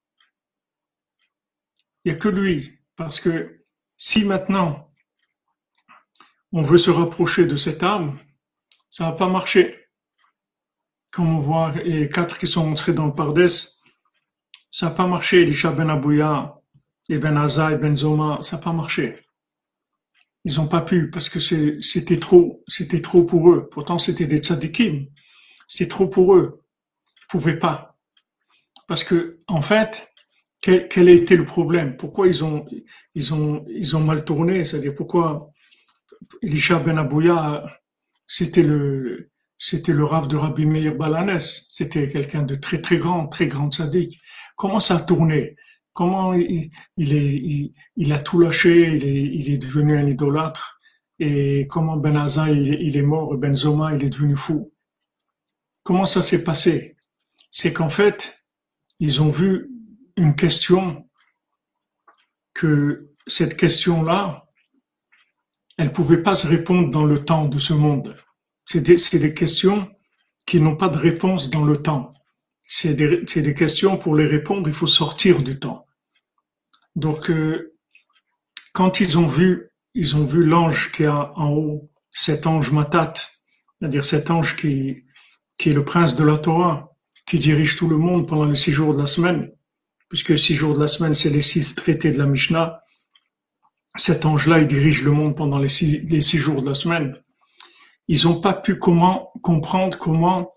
[2.03, 2.79] Il n'y a que lui.
[2.95, 3.65] Parce que
[3.97, 4.91] si maintenant
[6.53, 8.17] on veut se rapprocher de cet arbre,
[8.91, 9.87] ça va pas marcher.
[11.11, 13.79] Comme on voit les quatre qui sont entrés dans le Pardès,
[14.69, 15.41] ça n'a pas marché.
[15.41, 16.59] Elisha Ben Abouya,
[17.09, 19.17] Ben Aza et Ben Zoma, ça n'a pas marché.
[20.43, 23.69] Ils n'ont pas pu parce que c'était trop, c'était trop pour eux.
[23.69, 25.07] Pourtant, c'était des tzadikim.
[25.67, 26.61] C'est trop pour eux.
[27.21, 27.97] Ils pouvaient pas.
[28.87, 30.11] Parce que, en fait,
[30.61, 31.95] quel, quel a été le problème?
[31.95, 32.65] Pourquoi ils ont,
[33.15, 34.65] ils ont, ils ont mal tourné?
[34.65, 35.49] C'est-à-dire pourquoi
[36.41, 37.65] Elisha Ben Abouya,
[38.33, 41.67] c'était le, c'était le de Rabbi Meir Balanès.
[41.69, 44.21] C'était quelqu'un de très très grand, très grand sadique.
[44.55, 45.57] Comment ça a tourné?
[45.91, 50.79] Comment il, il est, il, a tout lâché Il est, il est devenu un idolâtre?
[51.19, 54.71] Et comment Ben Aza, il, est mort Ben Zoma, il est devenu fou?
[55.83, 56.95] Comment ça s'est passé?
[57.49, 58.45] C'est qu'en fait,
[58.99, 59.69] ils ont vu
[60.15, 61.05] une question
[62.53, 64.47] que cette question-là,
[65.81, 68.15] elle pouvait pas se répondre dans le temps de ce monde.
[68.65, 69.89] C'est des, questions
[70.45, 72.13] qui n'ont pas de réponse dans le temps.
[72.61, 75.87] C'est des, des, questions, pour les répondre, il faut sortir du temps.
[76.95, 77.73] Donc, euh,
[78.73, 83.13] quand ils ont vu, ils ont vu l'ange qui a en haut, cet ange Matat,
[83.79, 85.05] c'est-à-dire cet ange qui,
[85.57, 86.91] qui est le prince de la Torah,
[87.25, 89.51] qui dirige tout le monde pendant les six jours de la semaine,
[90.09, 92.83] puisque six jours de la semaine, c'est les six traités de la Mishnah.
[93.95, 97.15] Cet ange-là, il dirige le monde pendant les six, les six jours de la semaine.
[98.07, 100.53] Ils n'ont pas pu comment, comprendre comment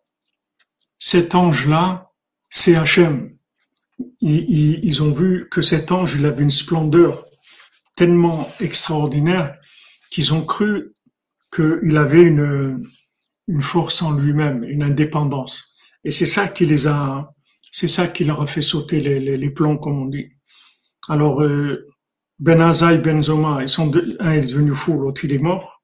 [0.99, 2.11] cet ange-là,
[2.49, 3.37] c'est Hachem.
[4.20, 7.27] Ils, ils, ont vu que cet ange, il avait une splendeur
[7.97, 9.57] tellement extraordinaire
[10.11, 10.94] qu'ils ont cru
[11.55, 12.85] qu'il avait une,
[13.49, 15.75] une force en lui-même, une indépendance.
[16.05, 17.33] Et c'est ça qui les a,
[17.70, 20.31] c'est ça qui leur a fait sauter les, les, les plombs, comme on dit.
[21.09, 21.87] Alors, euh,
[22.38, 25.83] Ben Azaï, Ben Zoma, ils sont un est devenu fou, l'autre il est mort.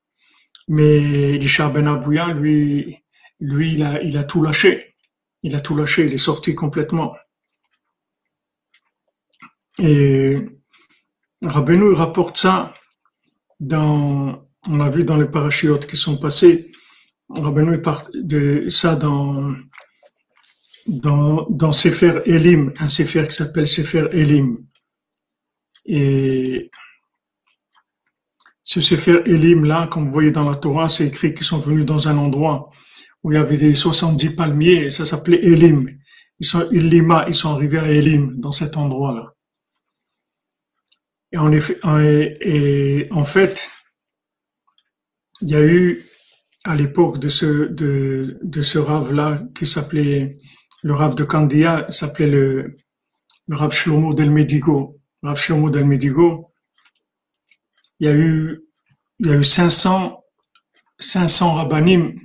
[0.69, 2.97] Mais Elisha Ben Abouya, lui,
[3.41, 4.95] lui, il a, il a tout lâché.
[5.43, 7.15] Il a tout lâché, il est sorti complètement.
[9.79, 10.37] Et
[11.43, 12.75] Rabbeinu rapporte ça
[13.59, 16.71] dans, on a vu dans les parachutes qui sont passés,
[17.31, 19.55] Rabbeinu part de ça dans,
[20.87, 24.59] dans, dans Sefer Elim, un Sefer qui s'appelle Sefer Elim.
[25.93, 26.71] Et
[28.63, 31.85] ce Sefer Elim là, comme vous voyez dans la Torah, c'est écrit qu'ils sont venus
[31.85, 32.71] dans un endroit
[33.25, 35.89] où il y avait des 70 palmiers, ça s'appelait Elim.
[36.39, 39.35] Ils sont, Ilima, ils sont arrivés à Elim, dans cet endroit-là.
[41.33, 41.79] Et en effet,
[42.41, 43.69] et en fait,
[45.43, 46.03] il y a eu,
[46.63, 50.37] à l'époque de ce, de, de ce rave-là, qui s'appelait,
[50.83, 52.77] le rave de Candia, s'appelait le,
[53.49, 55.00] le rave Shlomo del Medigo.
[55.23, 56.53] Rav del Medigo,
[57.99, 58.63] il y a eu,
[59.19, 60.25] il y a eu 500,
[60.99, 62.19] 500 rabbinim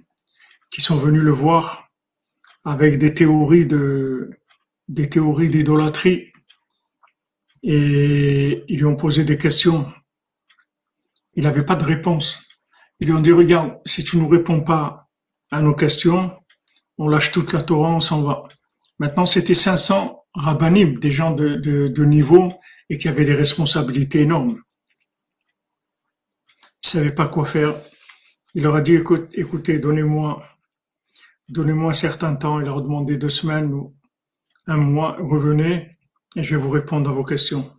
[0.72, 1.90] qui sont venus le voir
[2.64, 4.30] avec des théories de,
[4.88, 6.32] des théories d'idolâtrie
[7.64, 9.92] et ils lui ont posé des questions.
[11.34, 12.48] Il n'avait pas de réponse.
[13.00, 15.10] Ils lui ont dit, regarde, si tu nous réponds pas
[15.52, 16.32] à nos questions,
[16.98, 18.44] on lâche toute la Torah, on s'en va.
[19.00, 22.54] Maintenant, c'était 500 rabbinim, des gens de, de, niveau
[22.90, 24.62] et qui avaient des responsabilités énormes.
[26.84, 27.76] Ils savaient pas quoi faire.
[28.54, 30.44] Il leur a dit, écoute, écoutez, donnez-moi,
[31.50, 32.60] donnez-moi un certain temps.
[32.60, 33.96] Il leur a demandé deux semaines ou
[34.68, 35.98] un mois, revenez
[36.36, 37.72] et je vais vous répondre à vos questions.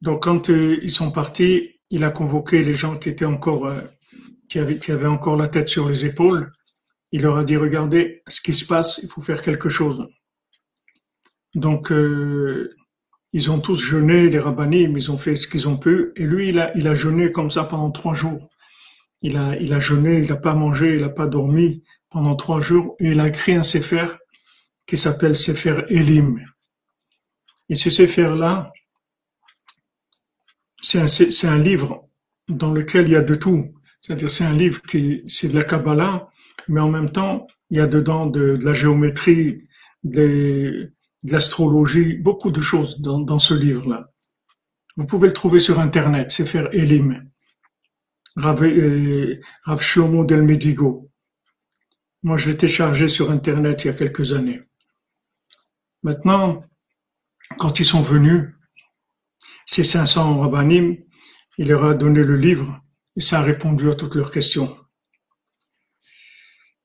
[0.00, 3.80] Donc, quand euh, ils sont partis, il a convoqué les gens qui étaient encore, euh,
[4.48, 6.52] qui, avaient, qui avaient encore la tête sur les épaules.
[7.10, 10.06] Il leur a dit, regardez ce qui se passe, il faut faire quelque chose.
[11.54, 12.74] Donc, euh,
[13.32, 16.12] ils ont tous jeûné, les rabbinim, ils ont fait ce qu'ils ont pu.
[16.16, 18.48] Et lui, il a, il a jeûné comme ça pendant trois jours.
[19.22, 22.60] Il a, il a jeûné, il n'a pas mangé, il n'a pas dormi pendant trois
[22.60, 22.96] jours.
[23.00, 24.06] Et il a écrit un sefer
[24.86, 26.40] qui s'appelle Sefer Elim.
[27.68, 28.72] Et ce Sefer-là,
[30.80, 32.06] c'est un, un, livre
[32.48, 33.74] dans lequel il y a de tout.
[34.00, 36.28] C'est-à-dire, c'est un livre qui, c'est de la Kabbalah,
[36.68, 39.66] mais en même temps, il y a dedans de, de la géométrie,
[40.04, 40.92] de,
[41.24, 44.12] de l'astrologie, beaucoup de choses dans, ce livre-là.
[44.96, 47.30] Vous pouvez le trouver sur Internet, c'est faire Elim.
[48.36, 49.40] Rav, euh,
[50.24, 51.10] del Medigo.
[52.22, 54.62] Moi, je l'ai téléchargé sur Internet il y a quelques années.
[56.02, 56.64] Maintenant,
[57.58, 58.50] quand ils sont venus,
[59.66, 60.96] ces 500 rabbinim,
[61.58, 62.82] il leur a donné le livre
[63.16, 64.76] et ça a répondu à toutes leurs questions.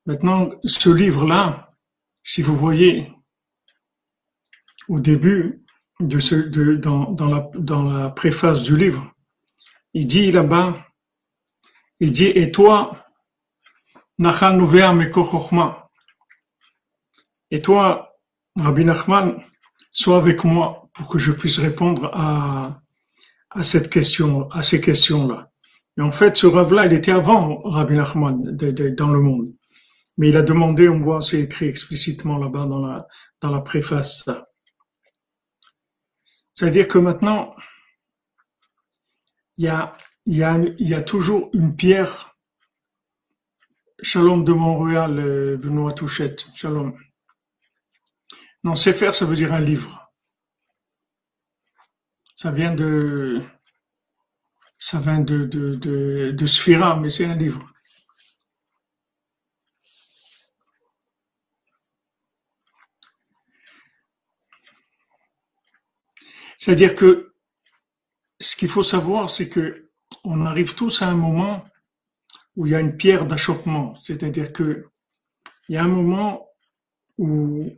[0.06, 1.76] Maintenant, ce livre-là,
[2.24, 3.12] si vous voyez,
[4.90, 5.64] au début
[6.00, 9.14] de ce, de, dans, dans, la, dans la préface du livre,
[9.94, 10.78] il dit là-bas,
[12.00, 13.06] il dit, et toi,
[17.52, 18.16] et toi,
[18.56, 19.42] Rabbi Nachman,
[19.92, 22.82] sois avec moi pour que je puisse répondre à,
[23.52, 25.52] à cette question, à ces questions-là.
[25.98, 29.48] Et en fait, ce rêve-là, il était avant Rabbi Nachman dans le monde.
[30.18, 33.08] Mais il a demandé, on voit, c'est écrit explicitement là-bas dans la,
[33.42, 34.26] dans la préface.
[36.60, 37.56] C'est-à-dire que maintenant,
[39.56, 39.64] il
[40.26, 42.38] y a, toujours une pierre.
[44.02, 46.48] Shalom de Montréal, euh, Benoît Touchette.
[46.54, 47.00] Shalom.
[48.66, 50.12] Non, Sefer, ça veut dire un livre.
[52.36, 53.42] Ça vient de,
[54.78, 57.72] ça vient de, de, de, de Sphira, mais c'est un livre.
[66.60, 67.34] C'est-à-dire que
[68.42, 69.90] ce qu'il faut savoir, c'est que
[70.26, 71.64] on arrive tous à un moment
[72.58, 73.96] où il y a une pierre d'achoppement.
[73.96, 74.90] C'est-à-dire que
[75.70, 76.50] il y a un moment
[77.18, 77.72] où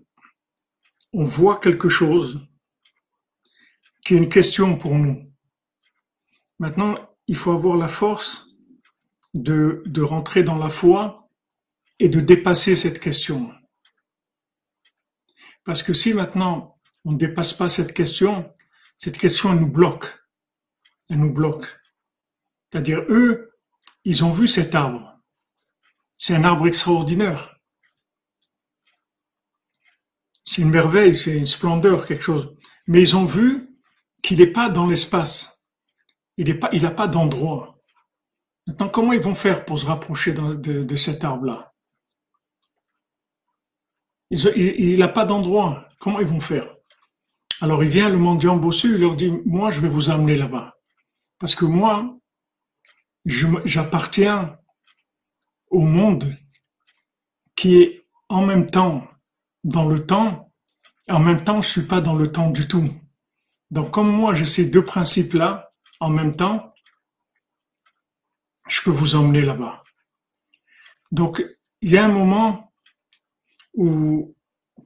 [1.14, 2.42] on voit quelque chose
[4.04, 5.32] qui est une question pour nous.
[6.58, 8.56] Maintenant, il faut avoir la force
[9.36, 11.30] de, de rentrer dans la foi
[12.00, 13.52] et de dépasser cette question.
[15.66, 18.52] Parce que si maintenant on ne dépasse pas cette question,
[19.02, 20.06] cette question nous bloque.
[21.10, 21.66] Elle nous bloque.
[22.72, 23.52] C'est-à-dire, eux,
[24.06, 25.20] ils ont vu cet arbre.
[26.16, 27.60] C'est un arbre extraordinaire.
[30.44, 32.56] C'est une merveille, c'est une splendeur, quelque chose.
[32.86, 33.76] Mais ils ont vu
[34.22, 35.68] qu'il n'est pas dans l'espace.
[36.38, 37.82] Il n'a pas, pas d'endroit.
[38.68, 41.74] Maintenant, comment ils vont faire pour se rapprocher de, cet arbre-là?
[44.30, 45.90] Il n'a pas d'endroit.
[46.00, 46.72] Comment ils vont faire?
[47.62, 50.76] Alors il vient le mendiant bossu, il leur dit, moi je vais vous amener là-bas.
[51.38, 52.20] Parce que moi,
[53.26, 54.58] j'appartiens
[55.70, 56.36] au monde
[57.56, 59.08] qui est en même temps
[59.64, 60.52] dans le temps,
[61.08, 62.90] et en même temps, je suis pas dans le temps du tout.
[63.70, 66.74] Donc, comme moi, j'ai ces deux principes-là, en même temps,
[68.68, 69.84] je peux vous emmener là-bas.
[71.12, 71.44] Donc,
[71.82, 72.74] il y a un moment
[73.74, 74.36] où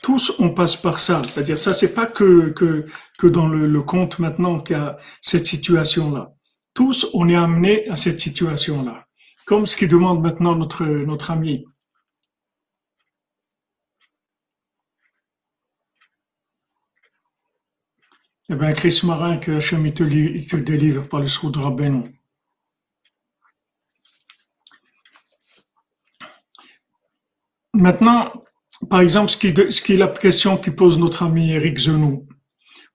[0.06, 1.24] tous on passe par ça.
[1.24, 2.86] C'est-à-dire, ça, c'est pas que, que,
[3.18, 6.32] que dans le, le conte maintenant qu'il y a cette situation-là.
[6.76, 9.08] Tous, on est amené à cette situation-là.
[9.48, 11.66] Comme ce qui demande maintenant notre, notre ami.
[18.50, 22.22] Eh bien, Chris Marin, que Hachem te, te délivre par le sou de Rabbeinu.
[27.74, 28.45] Maintenant,
[28.90, 32.28] par exemple, ce qui, est la question qui pose notre ami Eric Zenou.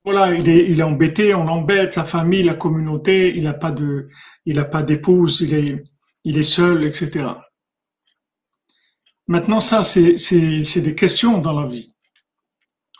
[0.03, 5.85] Voilà, il est, embêté, on l'embête, la famille, la communauté, il n'a pas d'épouse, il
[6.37, 7.29] est, seul, etc.
[9.27, 11.95] Maintenant, ça, c'est, des questions dans la vie.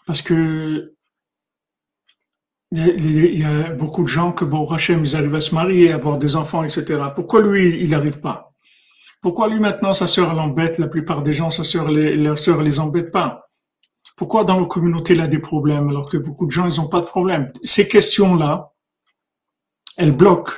[0.05, 0.93] Parce que
[2.73, 5.95] il y a beaucoup de gens que, bon, Rachem, ils arrivent à se marier, à
[5.95, 7.03] avoir des enfants, etc.
[7.13, 8.50] Pourquoi lui, il n'arrive pas?
[9.21, 12.63] Pourquoi lui, maintenant, sa sœur l'embête La plupart des gens, sa sœur, les, leur sœur
[12.63, 13.47] les embête pas?
[14.17, 16.87] Pourquoi dans la communauté, il a des problèmes, alors que beaucoup de gens, ils n'ont
[16.87, 17.51] pas de problème?
[17.63, 18.73] Ces questions-là,
[19.97, 20.53] elles bloquent,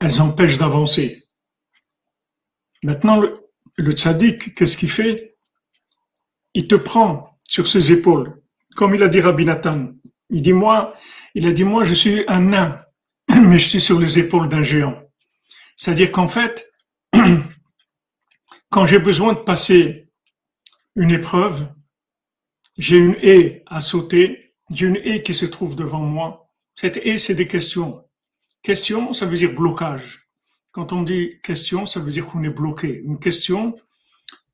[0.00, 1.28] elles empêchent d'avancer.
[2.84, 3.40] Maintenant, le,
[3.76, 5.36] le tzaddik, qu'est-ce qu'il fait?
[6.54, 8.40] Il te prend sur ses épaules,
[8.76, 9.88] comme il a dit Rabbi Nathan.
[10.30, 10.94] Il dit, moi,
[11.34, 12.80] il a dit, moi, je suis un nain,
[13.28, 15.02] mais je suis sur les épaules d'un géant.
[15.76, 16.69] C'est-à-dire qu'en fait,
[18.70, 20.08] quand j'ai besoin de passer
[20.94, 21.68] une épreuve,
[22.78, 26.52] j'ai une haie à sauter, j'ai une haie qui se trouve devant moi.
[26.76, 28.08] Cette haie, c'est des questions.
[28.62, 30.28] Question, ça veut dire blocage.
[30.70, 33.00] Quand on dit question, ça veut dire qu'on est bloqué.
[33.04, 33.76] Une question,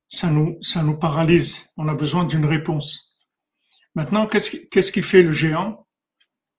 [0.08, 1.68] ça nous, ça nous paralyse.
[1.76, 3.20] On a besoin d'une réponse.
[3.94, 5.86] Maintenant, qu'est-ce qui fait le géant?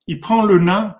[0.05, 0.95] Il prend le nain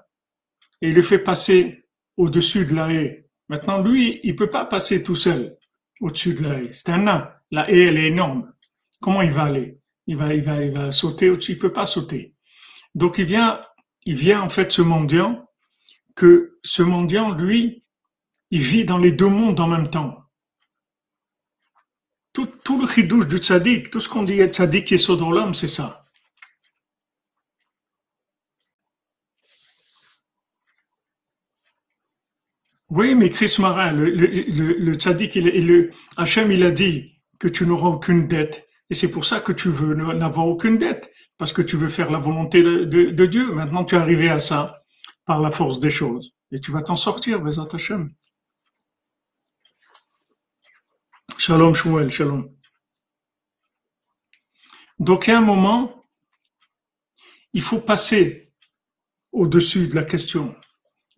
[0.82, 1.88] et il le fait passer
[2.18, 3.30] au-dessus de la haie.
[3.48, 5.57] Maintenant, lui, il peut pas passer tout seul
[6.02, 6.72] au-dessus de la haie.
[6.74, 7.32] C'est un nain.
[7.52, 8.52] La haie, elle est énorme.
[9.02, 9.80] Comment il va aller?
[10.08, 11.54] Il va, il va, il va sauter au-dessus.
[11.54, 12.34] Il peut pas sauter.
[12.96, 13.62] Donc, il vient,
[14.06, 15.50] il vient en fait ce mendiant
[16.16, 17.86] que ce mendiant, lui,
[18.50, 20.24] il vit dans les deux mondes en même temps.
[22.34, 26.07] Tout, tout le chidouche du tzaddik, tout ce qu'on dit tzaddik et l'homme, c'est ça.
[32.90, 37.48] Oui, mais Chris Marin, le, le, le, le tzaddik, il, Hachem, il a dit que
[37.48, 38.68] tu n'auras aucune dette.
[38.90, 41.12] Et c'est pour ça que tu veux n'avoir aucune dette.
[41.38, 43.54] Parce que tu veux faire la volonté de, Dieu.
[43.54, 44.84] Maintenant, tu es arrivé à ça
[45.26, 46.34] par la force des choses.
[46.52, 48.12] Et tu vas t'en sortir, Bezat Hachem.
[51.38, 52.50] Shalom, Shmuel, shalom.
[54.98, 56.06] Donc, il un moment,
[57.54, 58.52] il faut passer
[59.32, 60.56] au-dessus de la question.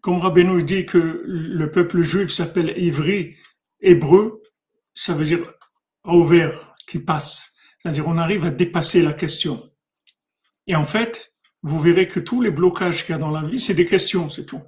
[0.01, 3.35] Comme Rabbeinu dit que le peuple juif s'appelle Ivri,
[3.81, 4.41] hébreu,
[4.93, 5.53] ça veut dire
[6.05, 7.55] ouvert, qui passe.
[7.81, 9.69] C'est-à-dire on arrive à dépasser la question.
[10.67, 11.33] Et en fait,
[11.63, 14.29] vous verrez que tous les blocages qu'il y a dans la vie, c'est des questions,
[14.29, 14.61] c'est tout.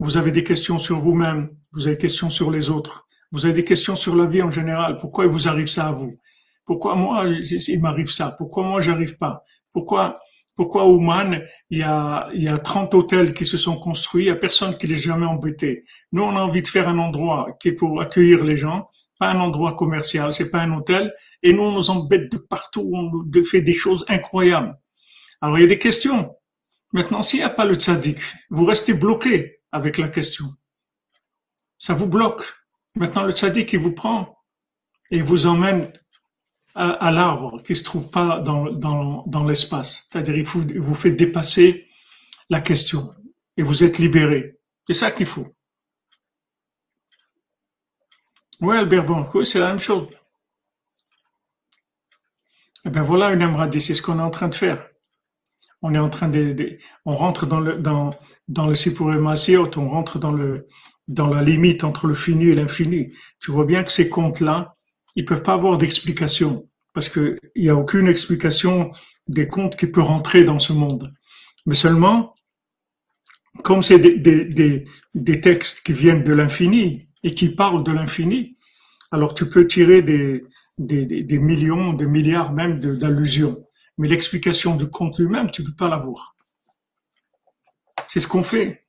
[0.00, 3.54] Vous avez des questions sur vous-même, vous avez des questions sur les autres, vous avez
[3.54, 4.98] des questions sur la vie en général.
[4.98, 6.18] Pourquoi il vous arrive ça à vous?
[6.64, 8.34] Pourquoi moi, il m'arrive ça?
[8.36, 9.44] Pourquoi moi, j'arrive pas?
[9.70, 10.18] Pourquoi
[10.56, 14.24] pourquoi au Man, il y a, il y a 30 hôtels qui se sont construits,
[14.24, 15.84] il y a personne qui les jamais embêté.
[16.12, 18.88] Nous, on a envie de faire un endroit qui est pour accueillir les gens,
[19.18, 22.90] pas un endroit commercial, c'est pas un hôtel, et nous, on nous embête de partout,
[22.92, 24.74] on nous fait des choses incroyables.
[25.42, 26.34] Alors, il y a des questions.
[26.92, 30.46] Maintenant, s'il n'y a pas le tzaddik, vous restez bloqué avec la question.
[31.76, 32.42] Ça vous bloque.
[32.94, 34.38] Maintenant, le tzaddik, il vous prend
[35.10, 35.92] et vous emmène
[36.76, 40.08] à, à l'arbre qui se trouve pas dans, dans, dans l'espace.
[40.10, 40.44] C'est-à-dire, il,
[40.80, 41.88] vous fait dépasser
[42.50, 43.12] la question
[43.56, 44.58] et vous êtes libéré.
[44.86, 45.48] C'est ça qu'il faut.
[48.60, 50.08] Oui, Albert oui, c'est la même chose.
[52.84, 54.86] Et ben voilà une Amradi, c'est ce qu'on est en train de faire.
[55.82, 58.14] On est en train de, on rentre dans le dans
[58.48, 58.74] dans le
[59.78, 60.68] on rentre dans le
[61.08, 63.12] dans la limite entre le fini et l'infini.
[63.40, 64.75] Tu vois bien que ces comptes-là,
[65.16, 68.92] ils peuvent pas avoir d'explication parce que il y a aucune explication
[69.28, 71.12] des comptes qui peut rentrer dans ce monde.
[71.66, 72.34] Mais seulement,
[73.64, 77.92] comme c'est des, des, des, des textes qui viennent de l'infini et qui parlent de
[77.92, 78.56] l'infini,
[79.10, 80.42] alors tu peux tirer des,
[80.78, 83.66] des, des, millions, des milliards même d'allusions.
[83.98, 86.36] Mais l'explication du compte lui-même, tu peux pas l'avoir.
[88.08, 88.85] C'est ce qu'on fait.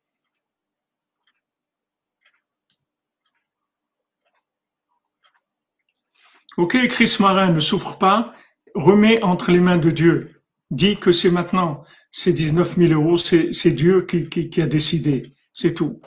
[6.58, 8.34] Ok, Chris Marin, ne souffre pas,
[8.74, 10.42] remets entre les mains de Dieu.
[10.72, 15.36] Dis que c'est maintenant, c'est 19 000 euros, c'est Dieu qui, a décidé.
[15.54, 16.02] C'est tout.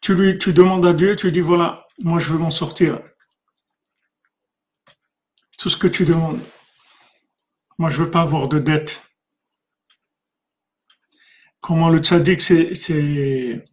[0.00, 3.00] Tu lui, tu demandes à Dieu, tu lui dis voilà, moi je veux m'en sortir.
[5.58, 6.40] Tout ce que tu demandes.
[7.78, 9.02] Moi je veux pas avoir de dette.
[11.60, 13.64] Comment le tzaddik, c'est,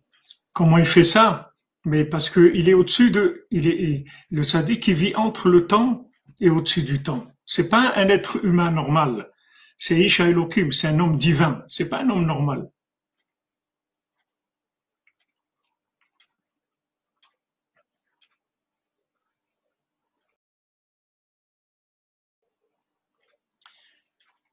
[0.54, 1.51] comment il fait ça?
[1.86, 5.48] Mais parce que il est au-dessus de, il est, il- le tzaddik qui vit entre
[5.50, 6.10] le temps
[6.40, 7.24] et au-dessus du temps.
[7.46, 9.30] C'est pas un être humain normal.
[9.78, 11.64] C'est Isha Elohim, c'est un homme divin.
[11.68, 12.70] C'est pas un homme normal.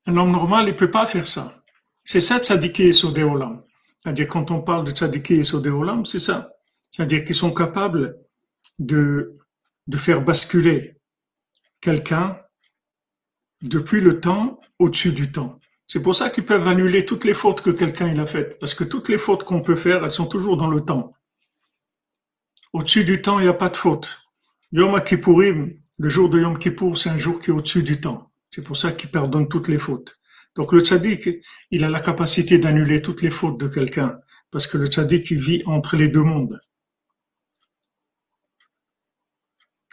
[0.06, 1.62] Un homme normal, il peut pas faire ça.
[2.02, 3.62] C'est ça tzaddiké et Sodé Olam.
[4.00, 6.50] C'est-à-dire, quand on parle de tzaddiké et Sodé Olam, c'est ça.
[6.90, 8.16] C'est-à-dire qu'ils sont capables
[8.78, 9.36] de,
[9.86, 10.96] de faire basculer
[11.80, 12.40] quelqu'un
[13.62, 15.58] depuis le temps au-dessus du temps.
[15.86, 18.58] C'est pour ça qu'ils peuvent annuler toutes les fautes que quelqu'un a faites.
[18.58, 21.14] Parce que toutes les fautes qu'on peut faire, elles sont toujours dans le temps.
[22.74, 24.18] Au-dessus du temps, il n'y a pas de faute.
[24.72, 28.30] Yom Kippourim, le jour de Yom Kippour, c'est un jour qui est au-dessus du temps.
[28.50, 30.18] C'est pour ça qu'il pardonne toutes les fautes.
[30.56, 34.18] Donc le tzaddik, il a la capacité d'annuler toutes les fautes de quelqu'un.
[34.50, 36.60] Parce que le tzaddik, vit entre les deux mondes.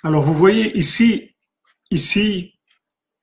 [0.06, 1.36] Alors vous voyez ici,
[1.90, 2.60] ici,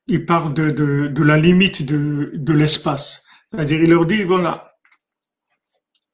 [0.09, 3.25] il parle de, la limite de, l'espace.
[3.49, 4.75] C'est-à-dire, il leur dit, voilà,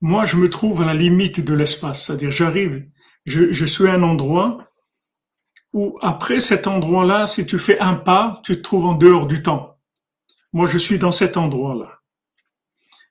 [0.02, 2.04] moi je me trouve à la limite de l'espace.
[2.04, 2.86] C'est-à-dire, j'arrive,
[3.24, 4.70] je, je suis à un endroit
[5.72, 9.42] où après cet endroit-là, si tu fais un pas, tu te trouves en dehors du
[9.42, 9.78] temps.
[10.52, 12.00] Moi, je suis dans cet endroit-là.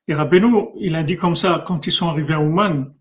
[0.06, 2.94] Et Rabbeinu, il a dit comme ça, quand ils sont arrivés à Ouman,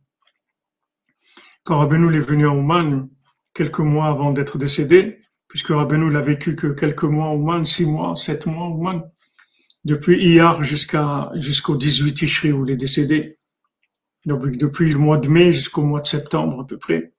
[1.64, 3.08] quand Rabbeinu est venu à Ouman,
[3.58, 7.88] quelques mois avant d'être décédé, puisque Rabbeinu l'a vécu que quelques mois à Ouman, six
[7.88, 9.12] mois, sept mois à Ouman,
[9.84, 13.40] depuis Iyar jusqu'à, jusqu'au 18 Tishri où il est décédé.
[14.28, 17.14] Donc, depuis le mois de mai jusqu'au mois de septembre, à peu près.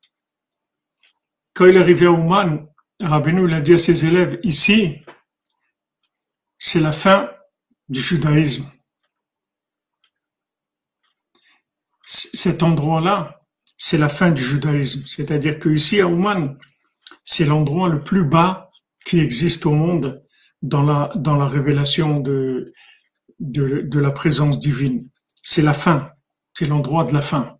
[1.55, 2.69] Quand il est arrivé à Ouman,
[3.01, 4.99] Rabbeinu, il a dit à ses élèves, ici,
[6.57, 7.29] c'est la fin
[7.89, 8.71] du judaïsme.
[12.05, 13.38] Cet endroit-là,
[13.79, 15.05] c'est la fin du judaïsme.
[15.07, 16.59] C'est-à-dire que ici, à Ouman,
[17.25, 18.71] c'est l'endroit le plus bas
[19.07, 20.23] qui existe au monde
[20.61, 22.73] dans la, révélation de,
[23.39, 25.09] la présence divine.
[25.41, 26.11] C'est la fin.
[26.55, 27.57] C'est l'endroit de la fin.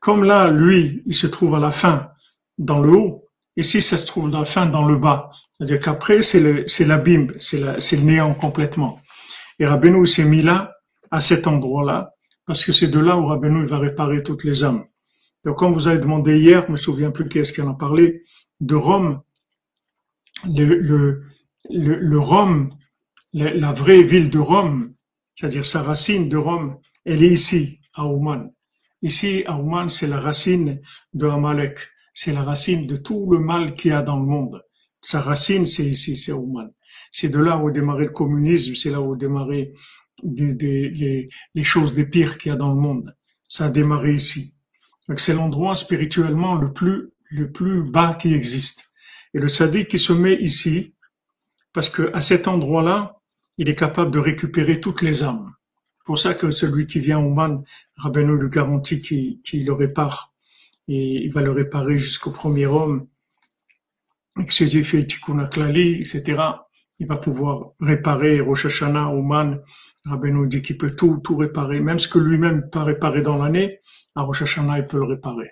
[0.00, 2.10] comme là, lui, il se trouve à la fin,
[2.56, 5.30] dans le haut, ici, ça se trouve dans la fin, dans le bas.
[5.58, 8.98] C'est-à-dire qu'après, c'est l'abîme, c'est la, c'est le néant complètement.
[9.58, 10.72] Et Rabbeinu s'est mis là,
[11.10, 12.14] à cet endroit-là,
[12.46, 14.84] parce que c'est de là où Rabbeinu va réparer toutes les âmes.
[15.44, 18.24] Donc, comme vous avez demandé hier, je me souviens plus qui est-ce qui en parlé,
[18.60, 19.22] de Rome,
[20.46, 22.70] le, Rome,
[23.32, 24.94] la, vraie ville de Rome,
[25.34, 28.52] c'est-à-dire sa racine de Rome, elle est ici, à Ouman.
[29.02, 30.80] Ici, à Ouman, c'est la racine
[31.14, 31.78] de Amalek.
[32.12, 34.62] C'est la racine de tout le mal qu'il y a dans le monde.
[35.00, 36.70] Sa racine, c'est ici, c'est Ouman.
[37.10, 39.72] C'est de là où a démarré le communisme, c'est là où a démarré
[40.22, 43.16] les, les choses les pires qu'il y a dans le monde.
[43.48, 44.59] Ça a démarré ici.
[45.16, 48.92] C'est l'endroit spirituellement le plus, le plus bas qui existe.
[49.34, 50.94] Et le sadique qui se met ici,
[51.72, 53.20] parce que à cet endroit-là,
[53.58, 55.52] il est capable de récupérer toutes les âmes.
[56.04, 57.62] Pour ça que celui qui vient au man,
[57.96, 60.32] Rabbeinu le garantit qu'il le répare.
[60.88, 63.06] Et il va le réparer jusqu'au premier homme.
[64.36, 66.42] Avec ses effets tikkun etc.
[66.98, 69.60] Il va pouvoir réparer Rosh Hashanah, Oman.
[70.04, 71.80] Rabbeinu dit qu'il peut tout, tout réparer.
[71.80, 73.80] Même ce que lui-même pas réparé dans l'année,
[74.20, 75.50] à Rosh il peut le réparer.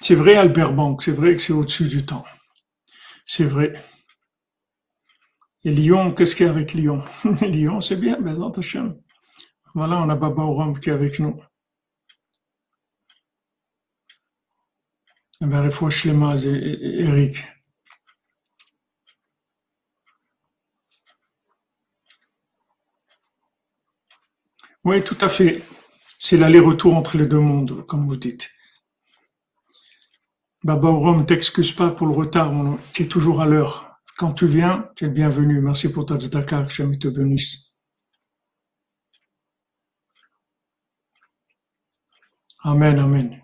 [0.00, 2.24] C'est vrai, Albert Bank, c'est vrai que c'est au-dessus du temps.
[3.26, 3.74] C'est vrai.
[5.64, 7.02] Et Lyon, qu'est-ce qu'il y a avec Lyon?
[7.42, 8.36] Lyon, c'est bien, ben
[9.74, 11.40] Voilà, on a Baba Oram qui est avec nous.
[24.84, 25.62] Oui, tout à fait.
[26.18, 28.50] C'est l'aller-retour entre les deux mondes, comme vous dites.
[30.62, 32.52] Baba Rome, t'excuse pas pour le retard,
[32.92, 34.00] tu es toujours à l'heure.
[34.16, 35.60] Quand tu viens, tu es le bienvenu.
[35.60, 37.72] Merci pour ta tzedaka, que te bénisse.
[42.64, 43.43] Amen, amen.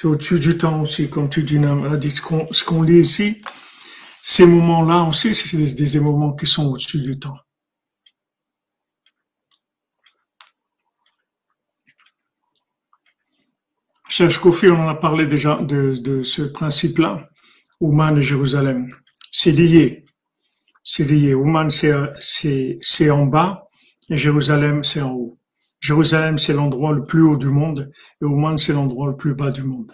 [0.00, 3.42] C'est au-dessus du temps aussi, comme tu dis, ce qu'on lit ici,
[4.22, 7.36] ces moments-là aussi, c'est des, moments qui sont au-dessus du temps.
[14.08, 17.28] Cher Kofi, on en a parlé déjà de, ce principe-là,
[17.78, 18.90] Ouman et Jérusalem.
[19.30, 20.06] C'est lié.
[20.82, 21.34] C'est lié.
[21.34, 23.68] Ouman, c'est en bas
[24.08, 25.39] et Jérusalem, c'est en haut.
[25.80, 29.50] Jérusalem, c'est l'endroit le plus haut du monde et Ouman, c'est l'endroit le plus bas
[29.50, 29.92] du monde.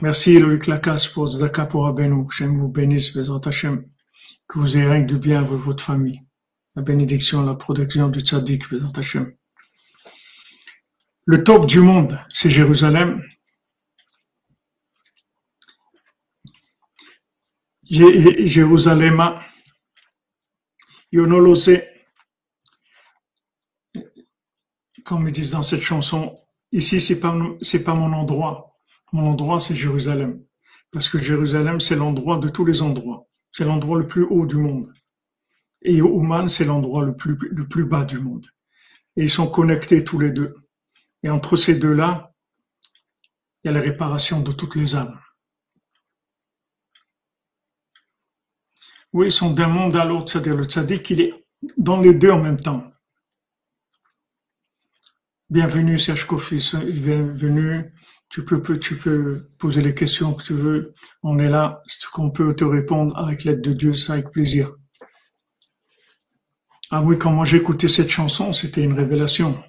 [0.00, 2.28] Merci Loïc Lacasse pour Zaka pour Abenou.
[2.40, 3.84] Vous bénisse, Bézant Hachem.
[4.46, 6.20] Que vous ayez rien que du bien avec votre famille.
[6.76, 9.34] La bénédiction, la protection du tzaddik, Bézant Hachem.
[11.24, 13.22] Le top du monde, c'est Jérusalem.
[17.90, 19.40] Jérusalem,
[21.10, 21.80] Yonolose,
[25.08, 26.38] comme ils disent dans cette chanson,
[26.70, 27.34] ici c'est pas,
[27.84, 28.78] pas mon endroit.
[29.12, 30.44] Mon endroit, c'est Jérusalem.
[30.92, 33.26] Parce que Jérusalem, c'est l'endroit de tous les endroits.
[33.50, 34.92] C'est l'endroit le plus haut du monde.
[35.80, 38.44] Et Ouman, c'est l'endroit le plus, le plus bas du monde.
[39.16, 40.54] Et ils sont connectés tous les deux.
[41.22, 42.34] Et entre ces deux-là,
[43.64, 45.18] il y a la réparation de toutes les âmes.
[49.14, 51.46] Oui, ils sont d'un monde à l'autre, c'est-à-dire le tzaddik, il est
[51.78, 52.92] dans les deux en même temps.
[55.50, 57.90] Bienvenue Serge Kofi, bienvenue
[58.28, 60.94] tu peux, tu peux poser les questions que tu veux.
[61.22, 61.82] On est là.
[62.12, 64.72] qu'on peut te répondre avec l'aide de Dieu, c'est avec plaisir.
[66.90, 69.62] Ah oui, quand moi j'ai écouté cette chanson, c'était une révélation.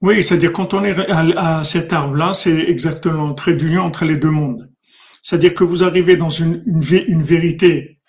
[0.00, 4.16] Oui, c'est-à-dire quand on est à, cet arbre-là, c'est exactement un trait d'union entre les
[4.16, 4.70] deux mondes.
[5.22, 8.00] C'est-à-dire que vous arrivez dans une, une, vérité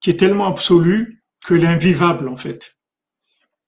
[0.00, 2.76] qui est tellement absolue qu'elle est invivable en fait.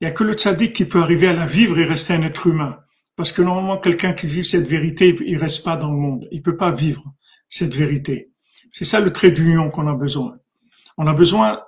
[0.00, 2.22] Il n'y a que le tzaddik qui peut arriver à la vivre et rester un
[2.22, 2.78] être humain.
[3.16, 6.28] Parce que normalement, quelqu'un qui vit cette vérité, il reste pas dans le monde.
[6.32, 7.04] Il peut pas vivre
[7.48, 8.32] cette vérité.
[8.72, 10.36] C'est ça le trait d'union qu'on a besoin.
[10.96, 11.62] On a besoin,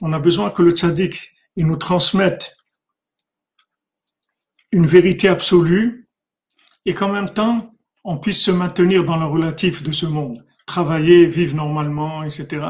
[0.00, 2.56] on a besoin que le tzaddik, il nous transmette
[4.70, 6.08] une vérité absolue
[6.86, 7.74] et qu'en même temps,
[8.04, 12.66] on puisse se maintenir dans le relatif de ce monde, travailler, vivre normalement, etc.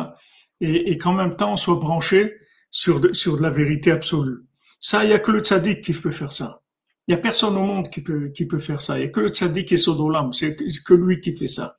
[0.60, 2.34] Et, qu'en même temps, on soit branché
[2.70, 4.44] sur sur de la vérité absolue.
[4.82, 6.60] Ça, il y a que le tzaddik qui peut faire ça.
[7.06, 8.98] Il n'y a personne au monde qui peut, qui peut faire ça.
[8.98, 10.32] Il n'y a que le tzaddik et Sodolam.
[10.32, 11.76] C'est que lui qui fait ça.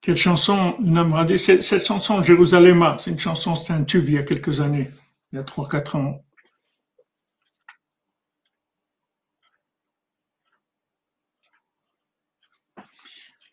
[0.00, 0.76] Quelle chanson
[1.26, 4.90] dit Cette chanson Jérusalem, c'est une chanson, c'est un tube il y a quelques années,
[5.32, 6.24] il y a 3-4 ans.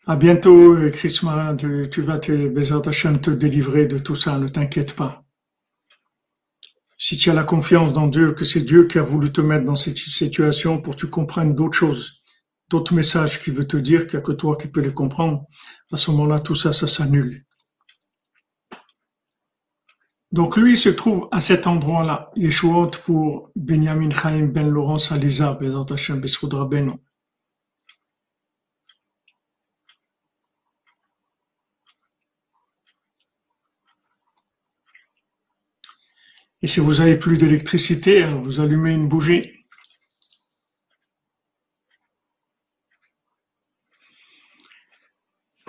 [0.06, 5.21] À bientôt, Chris Marin, tu, vas te, te délivrer de tout ça, ne t'inquiète pas.
[7.04, 9.64] Si tu as la confiance dans Dieu, que c'est Dieu qui a voulu te mettre
[9.64, 12.22] dans cette situation pour que tu comprennes d'autres choses,
[12.70, 15.46] d'autres messages qu'il veut te dire, qu'il n'y a que toi qui peux les comprendre,
[15.92, 17.44] à ce moment-là, tout ça, ça s'annule.
[20.30, 25.92] Donc lui se trouve à cet endroit-là, Yeshuot pour Benjamin Chaim ben Laurence Aliza, Bezat
[25.92, 27.00] Hashem Besroudra Beno.
[36.62, 39.42] Et si vous avez plus d'électricité, hein, vous allumez une bougie.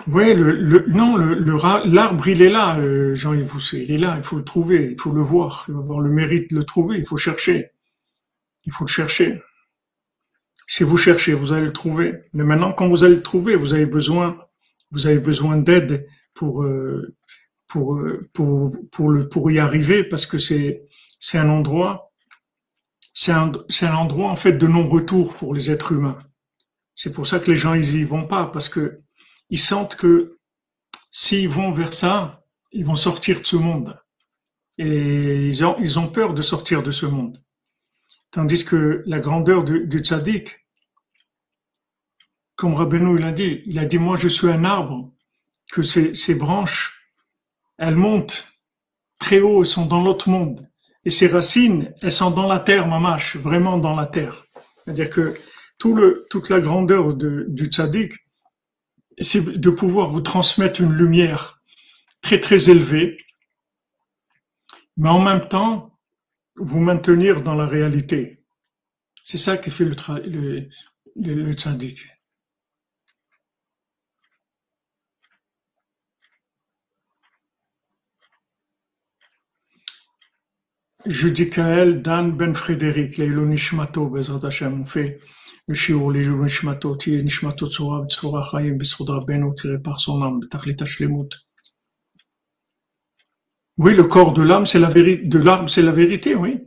[0.06, 0.34] Oui,
[0.86, 5.00] non, l'arbre, il est là, euh, Jean-Yves il est là, il faut le trouver, il
[5.00, 7.70] faut le voir, il faut avoir le mérite de le trouver, il faut chercher.
[8.66, 9.42] Il faut le chercher.
[10.66, 12.22] Si vous cherchez, vous allez le trouver.
[12.34, 14.38] Mais maintenant, quand vous allez le trouver, vous avez besoin,
[14.90, 17.14] besoin d'aide pour, euh,
[17.74, 20.86] pour, euh, pour, pour, pour y arriver parce que c'est,
[21.18, 22.12] c'est un endroit,
[23.14, 26.22] c'est un, c'est un endroit, en fait, de non-retour pour les êtres humains.
[26.94, 29.00] C'est pour ça que les gens, ils y vont pas parce que
[29.50, 30.38] ils sentent que
[31.10, 34.00] s'ils vont vers ça, ils vont sortir de ce monde.
[34.78, 37.42] Et ils ont, ils ont peur de sortir de ce monde.
[38.30, 40.64] Tandis que la grandeur du, du tzaddik,
[42.54, 45.12] comme Rabbeinu il a dit, il a dit, moi je suis un arbre,
[45.72, 47.03] que ces, ces branches,
[47.78, 48.46] elles montent
[49.18, 50.68] très haut, elles sont dans l'autre monde.
[51.04, 54.46] Et ces racines, elles sont dans la terre, mamache, vraiment dans la terre.
[54.84, 55.34] C'est-à-dire que
[55.78, 58.12] toute la grandeur de, du tzaddik,
[59.20, 61.62] c'est de pouvoir vous transmettre une lumière
[62.22, 63.16] très très élevée,
[64.96, 65.98] mais en même temps
[66.56, 68.44] vous maintenir dans la réalité.
[69.24, 70.68] C'est ça qui fait le, le,
[71.16, 72.13] le, le tzaddik.
[81.06, 82.52] Judicaël Ben
[83.46, 85.20] Nishmato, Bezrat Hashem, on fait
[85.66, 90.40] le shiur Leilo Nishmato, Tiye Nishmato Tzora, B'tzora Chayim, B'tzod Rabbeinu, tiré par son âme.
[93.76, 96.60] Oui, le corps de l'âme, c'est la vérité, de l'arbre, c'est la vérité, oui.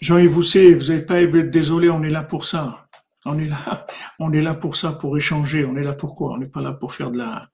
[0.00, 2.88] Jean-Yves Vousset, vous n'avez pas être désolé, on est là pour ça.
[3.24, 3.86] On est là,
[4.18, 5.64] on est là pour ça, pour échanger.
[5.64, 6.34] On est là pour quoi?
[6.34, 7.50] On n'est pas là pour faire de la,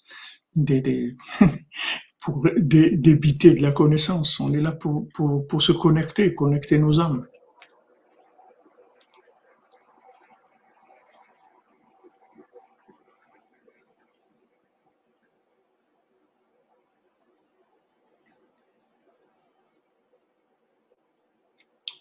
[2.24, 4.40] pour débiter de la connaissance.
[4.40, 7.26] On est là pour, pour, pour se connecter, connecter nos âmes.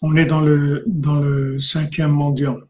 [0.00, 2.62] On est dans le, dans le cinquième mondial.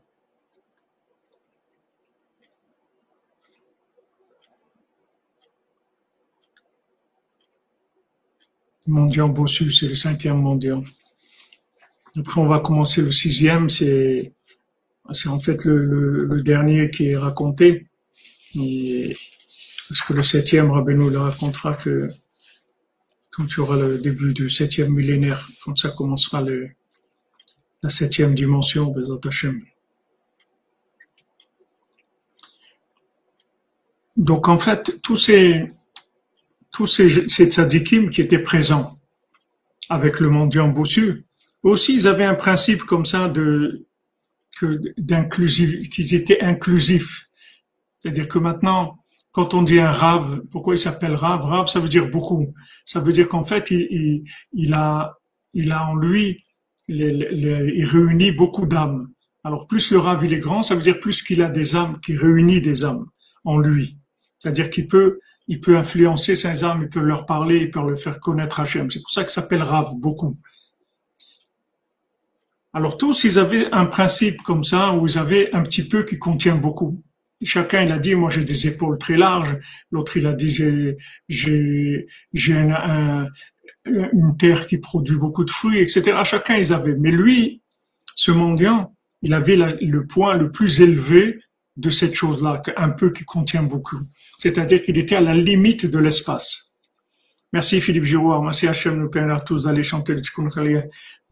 [8.86, 10.82] Mondial Bossu, c'est le cinquième mondial.
[12.16, 14.32] Après, on va commencer le sixième, c'est,
[15.12, 17.86] c'est en fait le, le, dernier qui est raconté.
[18.54, 19.16] Et,
[19.88, 22.08] parce que le septième, Rabbeinu le racontera que
[23.30, 26.70] quand tu auras le début du septième millénaire, quand ça commencera le,
[27.82, 29.60] la septième dimension, Bezat Hashem.
[34.16, 35.72] Donc en fait, tous ces,
[36.74, 38.98] tous ces, ces tzadikim qui étaient présents
[39.88, 41.24] avec le mendiant bossu,
[41.62, 43.86] aussi ils avaient un principe comme ça de
[44.96, 47.28] d'inclusif, qu'ils étaient inclusifs.
[47.98, 48.98] C'est-à-dire que maintenant,
[49.32, 51.44] quand on dit un rave, pourquoi il s'appelle rave?
[51.44, 52.54] Rave, ça veut dire beaucoup.
[52.84, 54.22] Ça veut dire qu'en fait, il,
[54.52, 55.18] il, a,
[55.54, 56.44] il a en lui,
[56.86, 59.08] il réunit beaucoup d'âmes.
[59.42, 61.98] Alors plus le rave il est grand, ça veut dire plus qu'il a des âmes,
[62.00, 63.06] qu'il réunit des âmes
[63.44, 63.98] en lui.
[64.38, 67.98] C'est-à-dire qu'il peut il peut influencer ses âmes, il peut leur parler, il peut leur
[67.98, 68.90] faire connaître Hachem.
[68.90, 70.38] C'est pour ça que ça s'appelle Rav, beaucoup.
[72.72, 76.18] Alors tous, ils avaient un principe comme ça, où ils avaient un petit peu qui
[76.18, 77.02] contient beaucoup.
[77.42, 79.58] Chacun, il a dit, moi j'ai des épaules très larges.
[79.90, 80.96] L'autre, il a dit, j'ai,
[81.28, 83.28] j'ai, j'ai un,
[83.84, 86.16] une terre qui produit beaucoup de fruits, etc.
[86.24, 86.96] Chacun, ils avaient.
[86.96, 87.60] Mais lui,
[88.14, 91.40] ce mendiant, il avait le point le plus élevé
[91.76, 93.98] de cette chose-là, un peu qui contient beaucoup.
[94.38, 96.78] C'est-à-dire qu'il était à la limite de l'espace.
[97.52, 100.48] Merci Philippe Giroir, merci Hachem, nous permet à tous d'aller chanter le Tikkun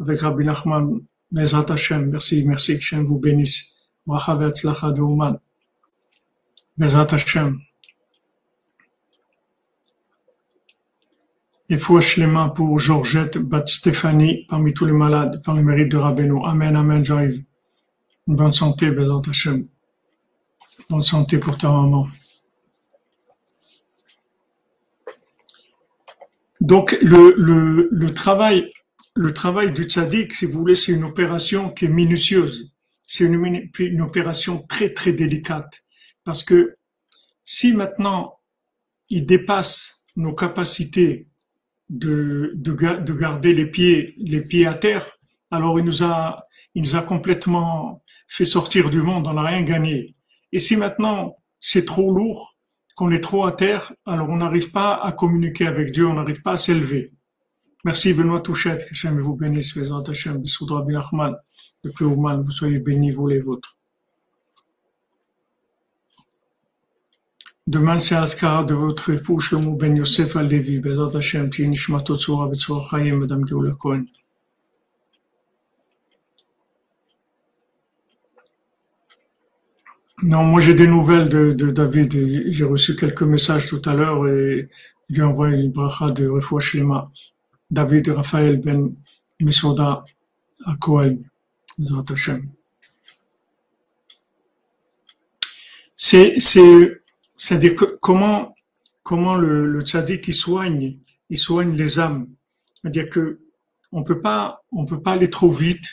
[0.00, 1.00] avec Rabbi Nachman,
[1.32, 3.88] Mezrat Hachem, merci, merci, que Hachem vous bénisse.
[4.06, 5.38] de
[6.78, 7.60] Bezat Hashem.
[11.68, 15.96] Et foi Shlema pour Georgette Bat Stéphanie, parmi tous les malades, par le mérite de
[15.96, 16.44] Rabbeinu.
[16.44, 17.44] Amen, Amen, j'arrive.
[18.26, 19.68] Bonne santé, Bezat Hashem.
[20.92, 22.06] Bonne santé pour ta maman.
[26.60, 28.70] Donc, le, travail,
[29.14, 32.74] le travail du tzaddik, si vous voulez, c'est une opération qui est minutieuse.
[33.06, 35.82] C'est une, opération très, très délicate.
[36.24, 36.76] Parce que
[37.42, 38.38] si maintenant
[39.08, 41.26] il dépasse nos capacités
[41.88, 45.18] de, de, de garder les pieds, à terre,
[45.50, 50.14] alors il nous a complètement fait sortir du monde, on n'a rien gagné.
[50.52, 52.56] Et si maintenant c'est trop lourd,
[52.94, 56.42] qu'on est trop à terre, alors on n'arrive pas à communiquer avec Dieu, on n'arrive
[56.42, 57.12] pas à s'élever.
[57.84, 61.40] Merci Benoît Touchette, que Hachem vous bénisse, Bézat Hachem, Bissoudra Bin Ahmad,
[61.82, 63.78] le plus vous soyez bénis, vous les vôtres.
[67.66, 72.48] Demain, c'est Askara de votre époux, Shlomo Ben Yosef Alevi, Bézat Hachem, Ti Nishmatot Tzora,
[72.48, 74.04] Betzora Chayim, Madame Geoula Cohen.
[80.22, 82.50] Non, moi j'ai des nouvelles de, de David.
[82.50, 84.68] J'ai reçu quelques messages tout à l'heure et
[85.08, 87.10] il lui envoie une bracha de Refoua.
[87.70, 88.94] David Raphaël Ben
[89.40, 90.04] Mesoda
[90.64, 91.18] à Cohen.
[95.96, 97.02] C'est, c'est,
[97.36, 98.54] c'est-à-dire que comment,
[99.02, 100.98] comment le, le tzaddik il soigne,
[101.30, 102.28] il soigne les âmes.
[102.74, 103.40] C'est-à-dire que
[103.90, 105.84] on peut pas, on peut pas aller trop vite,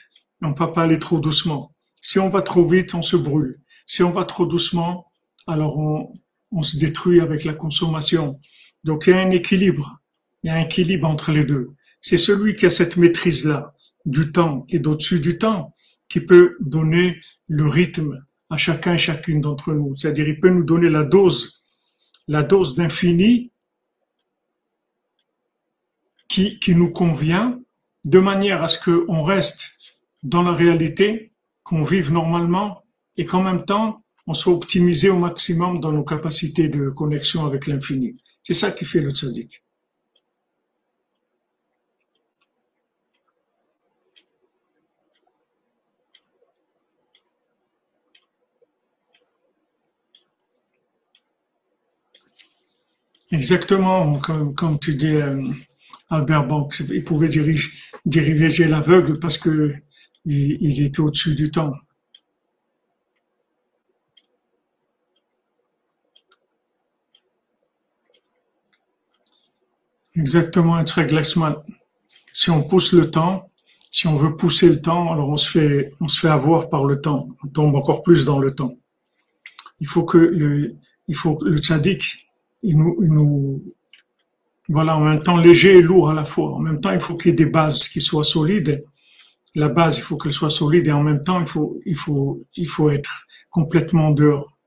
[0.43, 1.73] on peut pas aller trop doucement.
[1.99, 3.59] Si on va trop vite, on se brûle.
[3.89, 5.11] Si on va trop doucement,
[5.47, 8.39] alors on, se détruit avec la consommation.
[8.83, 9.97] Donc il y a un équilibre.
[10.43, 11.71] Il y a un équilibre entre les deux.
[11.99, 13.73] C'est celui qui a cette maîtrise-là
[14.05, 15.75] du temps et d'au-dessus du temps
[16.07, 19.95] qui peut donner le rythme à chacun et chacune d'entre nous.
[19.95, 21.63] C'est-à-dire, il peut nous donner la dose,
[22.27, 23.49] la dose d'infini
[26.27, 27.59] qui, qui nous convient
[28.05, 29.71] de manière à ce qu'on reste
[30.21, 31.31] dans la réalité,
[31.63, 32.83] qu'on vive normalement
[33.19, 37.67] et qu'en même temps, on soit optimisé au maximum dans nos capacités de connexion avec
[37.67, 38.15] l'infini.
[38.43, 39.61] C'est ça qui fait le tzaddik.
[53.33, 55.43] Exactement, comme, tu dis, euh,
[56.09, 59.75] Albert Banks, il pouvait diriger, l'aveugle parce que
[60.25, 61.73] il était au-dessus du temps.
[70.19, 71.55] Exactement, un trait Glassman.
[72.33, 73.49] Si on pousse le temps,
[73.89, 76.83] si on veut pousser le temps, alors on se fait, on se fait avoir par
[76.83, 77.29] le temps.
[77.41, 78.73] On tombe encore plus dans le temps.
[79.79, 80.75] Il faut que le,
[81.07, 82.27] il faut le tzaddik,
[82.63, 83.63] il nous, il nous,
[84.67, 86.51] voilà, en même temps léger et lourd à la fois.
[86.51, 88.83] En même temps, il faut qu'il y ait des bases qui soient solides.
[89.55, 92.43] La base, il faut qu'elle soit solide et en même temps, il faut, il faut,
[92.57, 94.58] il faut être complètement dehors.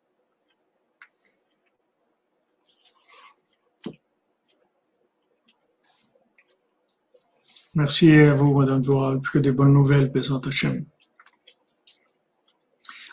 [7.75, 10.85] Merci à vous, Madame Dora, que des bonnes nouvelles, Bézant Hachem.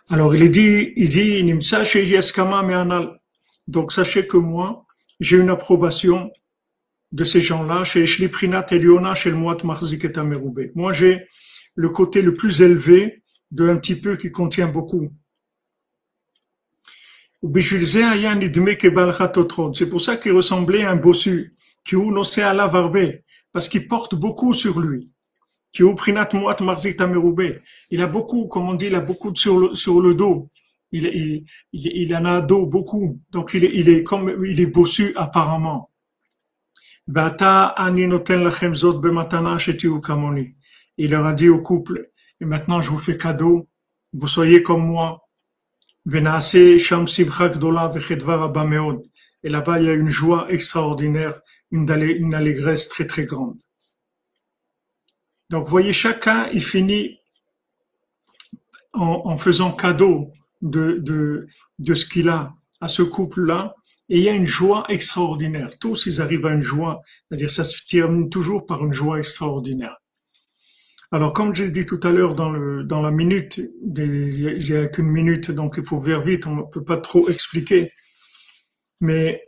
[0.09, 1.41] Alors, il dit, il dit.
[3.67, 4.85] Donc, sachez que moi,
[5.21, 6.31] j'ai une approbation
[7.13, 10.11] de ces gens-là, chez Prinat Eliona, chez le Moat Marzik et
[10.75, 11.25] Moi, j'ai
[11.75, 15.09] le côté le plus élevé de un petit peu qui contient beaucoup.
[19.73, 21.55] C'est pour ça qu'il ressemblait à un bossu,
[21.85, 25.13] qui ou à la varbe, parce qu'il porte beaucoup sur lui.
[25.77, 25.85] Il
[28.01, 30.49] a beaucoup, comme on dit, il a beaucoup sur le, sur le dos
[30.91, 35.13] il, il, il, en a dos beaucoup, donc il il est comme il est bossu
[35.15, 35.89] apparemment.
[40.97, 42.09] Il leur a dit au couple,
[42.41, 43.69] et maintenant je vous fais cadeau,
[44.13, 45.25] vous soyez comme moi.
[46.05, 46.21] Et
[49.49, 51.39] là-bas, il y a une joie extraordinaire,
[51.71, 53.59] une, allégresse très très grande.
[55.49, 57.17] Donc, vous voyez, chacun, il finit
[58.93, 61.47] en, faisant cadeau de,
[61.83, 63.75] ce qu'il a à ce couple-là,
[64.09, 65.77] et il y a une joie extraordinaire.
[65.79, 69.97] Tous, ils arrivent à une joie, c'est-à-dire ça se termine toujours par une joie extraordinaire.
[71.11, 72.51] Alors, comme j'ai dit tout à l'heure dans,
[72.83, 73.59] dans la minute,
[73.95, 77.91] j'ai qu'une minute, donc il faut faire vite, on ne peut pas trop expliquer.
[79.01, 79.43] Mais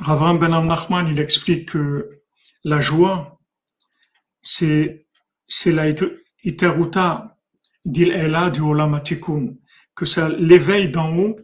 [0.00, 2.22] Ravram Ben Nachman, il explique que
[2.64, 3.40] la joie,
[4.42, 5.06] c'est,
[5.48, 5.86] c'est la
[6.44, 7.38] iteruta
[7.84, 9.00] d'il Ela du Olam
[9.94, 11.36] que ça l'éveil d'en haut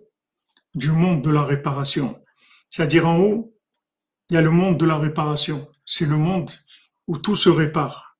[0.74, 2.20] du monde de la réparation.
[2.70, 3.56] C'est-à-dire en haut,
[4.30, 5.68] il y a le monde de la réparation.
[5.84, 6.50] C'est le monde
[7.06, 8.18] où tout se répare.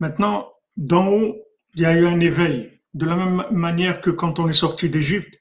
[0.00, 1.36] Maintenant, d'en haut,
[1.74, 2.80] il y a eu un éveil.
[2.94, 5.38] De la même manière que quand on est sorti d'Égypte,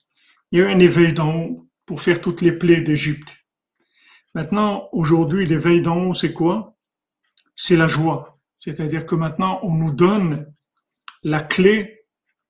[0.52, 3.41] il y a eu un éveil d'en haut pour faire toutes les plaies d'Égypte.
[4.34, 6.76] Maintenant, aujourd'hui, l'éveil d'en haut, c'est quoi?
[7.56, 8.40] C'est la joie.
[8.60, 10.54] C'est-à-dire que maintenant, on nous donne
[11.24, 12.06] la clé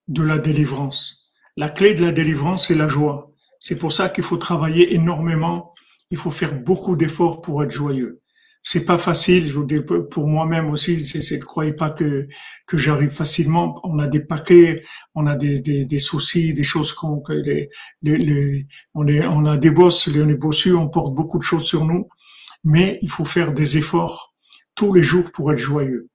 [0.08, 1.32] de la délivrance.
[1.58, 3.32] La clé de la délivrance, c'est la joie.
[3.60, 5.74] C'est pour ça qu'il faut travailler énormément.
[6.10, 8.21] Il faut faire beaucoup d'efforts pour être joyeux
[8.64, 9.48] c'est pas facile.
[9.48, 12.28] Je vous dis, pour moi-même aussi, c'est, ne croyez pas que
[12.68, 13.80] que j'arrive facilement.
[13.84, 14.84] On a des paquets,
[15.16, 17.70] on a des, des, des soucis, des choses qu'on, les,
[18.02, 21.66] les, on est, on a des bosses, on est bossus, on porte beaucoup de choses
[21.66, 22.08] sur nous,
[22.64, 24.36] mais il faut faire des efforts
[24.76, 26.10] tous les jours pour être joyeux.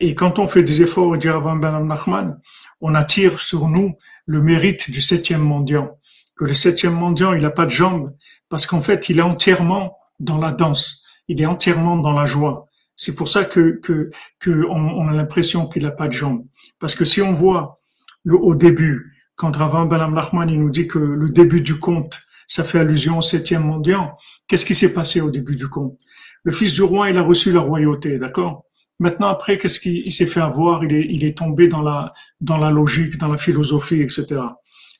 [0.00, 2.38] Et quand on fait des efforts, avant Ben Nachman,
[2.80, 3.94] on attire sur nous
[4.26, 5.98] le mérite du septième mendiant.
[6.36, 8.14] Que le septième mendiant, il n'a pas de jambes,
[8.50, 12.66] parce qu'en fait, il est entièrement dans la danse il est entièrement dans la joie.
[12.96, 14.10] C'est pour ça que, que,
[14.40, 16.46] que on, a l'impression qu'il n'a pas de jambes.
[16.78, 17.80] Parce que si on voit
[18.24, 22.18] le, au début, quand Ravan Balam Nachman il nous dit que le début du conte,
[22.48, 24.16] ça fait allusion au septième mendiant,
[24.48, 25.98] qu'est-ce qui s'est passé au début du conte?
[26.42, 28.64] Le fils du roi, il a reçu la royauté, d'accord?
[28.98, 30.84] Maintenant, après, qu'est-ce qu'il s'est fait avoir?
[30.84, 34.40] Il est, il est tombé dans la, dans la logique, dans la philosophie, etc.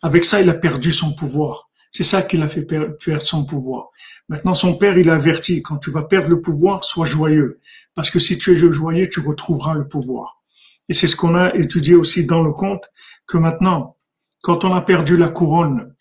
[0.03, 1.71] Avec ça, il a perdu son pouvoir.
[1.97, 3.89] C'est ça qui l'a fait perdre son pouvoir.
[4.29, 7.59] Maintenant, son père, il a averti, quand tu vas perdre le pouvoir, sois joyeux.
[7.95, 10.43] Parce que si tu es joyeux, tu retrouveras le pouvoir.
[10.91, 12.85] Et c'est ce qu'on a étudié aussi dans le conte,
[13.27, 13.97] que maintenant,
[14.43, 15.95] quand on a perdu la couronne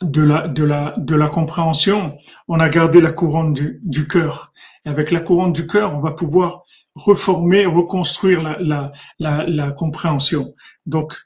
[0.00, 2.16] de la, de la, de la compréhension,
[2.48, 4.50] on a gardé la couronne du, du cœur.
[4.86, 6.62] Et avec la couronne du cœur, on va pouvoir
[6.94, 10.54] reformer, reconstruire la, la, la, compréhension.
[10.86, 11.18] Donc,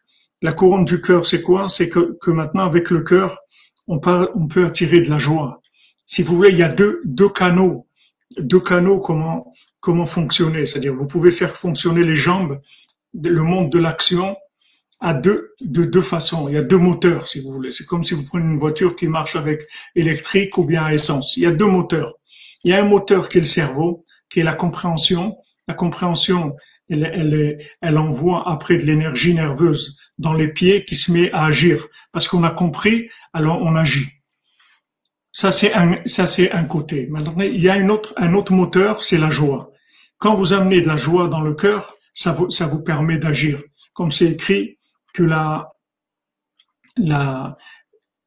[0.43, 1.69] la couronne du cœur, c'est quoi?
[1.69, 3.39] C'est que, que maintenant, avec le cœur,
[3.87, 4.01] on,
[4.35, 5.61] on peut attirer de la joie.
[6.07, 7.87] Si vous voulez, il y a deux, deux canaux,
[8.39, 10.67] deux canaux comment, comment fonctionner.
[10.67, 12.61] C'est-à-dire, vous pouvez faire fonctionner les jambes,
[13.15, 14.37] le monde de l'action,
[15.01, 16.49] à deux, de deux façons.
[16.49, 17.71] Il y a deux moteurs, si vous voulez.
[17.71, 21.37] C'est comme si vous prenez une voiture qui marche avec électrique ou bien à essence.
[21.37, 22.15] Il y a deux moteurs.
[22.65, 25.37] Il y a un moteur qui est le cerveau, qui est la compréhension.
[25.69, 26.57] La compréhension,
[26.89, 31.87] elle, envoie après de l'énergie nerveuse dans les pieds qui se met à agir.
[32.13, 34.09] Parce qu'on a compris, alors on agit.
[35.33, 37.09] Ça, c'est un, ça, c'est un côté.
[37.09, 39.73] Maintenant, il y a une autre, un autre moteur, c'est la joie.
[40.19, 43.61] Quand vous amenez de la joie dans le cœur, ça vous, ça vous permet d'agir.
[43.95, 44.79] Comme c'est écrit
[45.13, 45.73] que la,
[46.97, 47.57] la,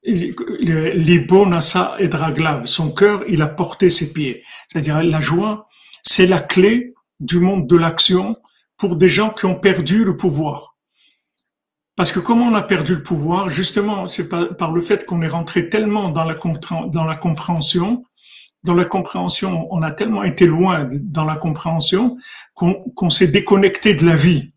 [0.03, 4.43] l'ibonasa et draglav, son cœur, il a porté ses pieds.
[4.67, 5.67] C'est-à-dire, la joie,
[6.03, 8.35] c'est la clé du monde de l'action
[8.77, 10.77] pour des gens qui ont perdu le pouvoir.
[11.97, 15.27] Parce que comment on a perdu le pouvoir, justement, c'est par, le fait qu'on est
[15.27, 18.05] rentré tellement dans la, compréhension,
[18.63, 22.17] dans la compréhension, on a tellement été loin dans la compréhension
[22.53, 24.53] qu'on s'est déconnecté de la vie.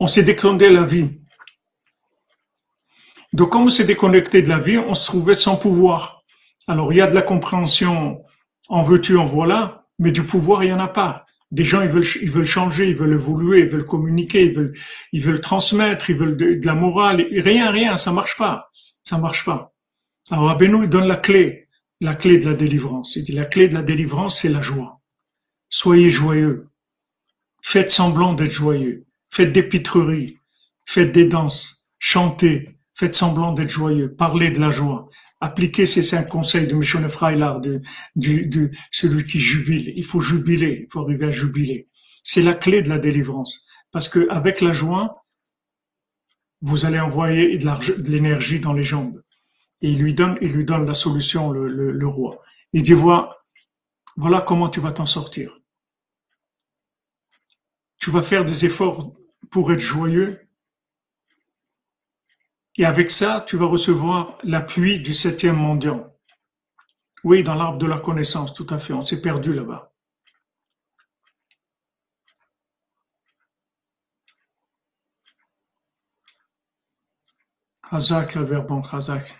[0.00, 1.20] On s'est déconnecté de la vie.
[3.34, 6.22] Donc, comme on s'est déconnecté de la vie, on se trouvait sans pouvoir.
[6.66, 8.24] Alors, il y a de la compréhension,
[8.68, 11.26] en veux-tu, en voilà, mais du pouvoir, il n'y en a pas.
[11.52, 14.52] Des gens, ils veulent, changer, ils veulent évoluer, ils veulent communiquer,
[15.12, 17.24] ils veulent, transmettre, ils veulent de, la morale.
[17.30, 18.72] Rien, rien, ça marche pas.
[19.04, 19.72] Ça marche pas.
[20.28, 21.68] Alors, Abenou, il donne la clé,
[22.00, 23.14] la clé de la délivrance.
[23.14, 25.00] Il dit, la clé de la délivrance, c'est la joie.
[25.68, 26.68] Soyez joyeux.
[27.62, 29.06] Faites semblant d'être joyeux.
[29.30, 30.38] Faites des pitreries.
[30.84, 31.92] Faites des danses.
[32.00, 32.76] Chantez.
[32.92, 34.12] Faites semblant d'être joyeux.
[34.12, 35.08] Parlez de la joie
[35.42, 37.02] appliquer ces cinq conseils de M.
[37.02, 37.82] Nefreilar, de,
[38.14, 39.92] du, celui qui jubile.
[39.96, 41.88] Il faut jubiler, il faut arriver à jubiler.
[42.22, 43.66] C'est la clé de la délivrance.
[43.90, 45.26] Parce que avec la joie,
[46.60, 49.20] vous allez envoyer de l'énergie dans les jambes.
[49.82, 52.40] Et il lui donne, il lui donne la solution, le roi.
[52.72, 53.36] Il dit, voilà,
[54.16, 55.58] voilà comment tu vas t'en sortir.
[57.98, 59.12] Tu vas faire des efforts
[59.50, 60.38] pour être joyeux
[62.76, 66.10] et avec ça, tu vas recevoir l'appui du septième mondial.
[67.24, 68.92] Oui, dans l'arbre de la connaissance, tout à fait.
[68.92, 69.92] On s'est perdu là-bas.
[77.90, 79.36] Hazak, Albert Hazak.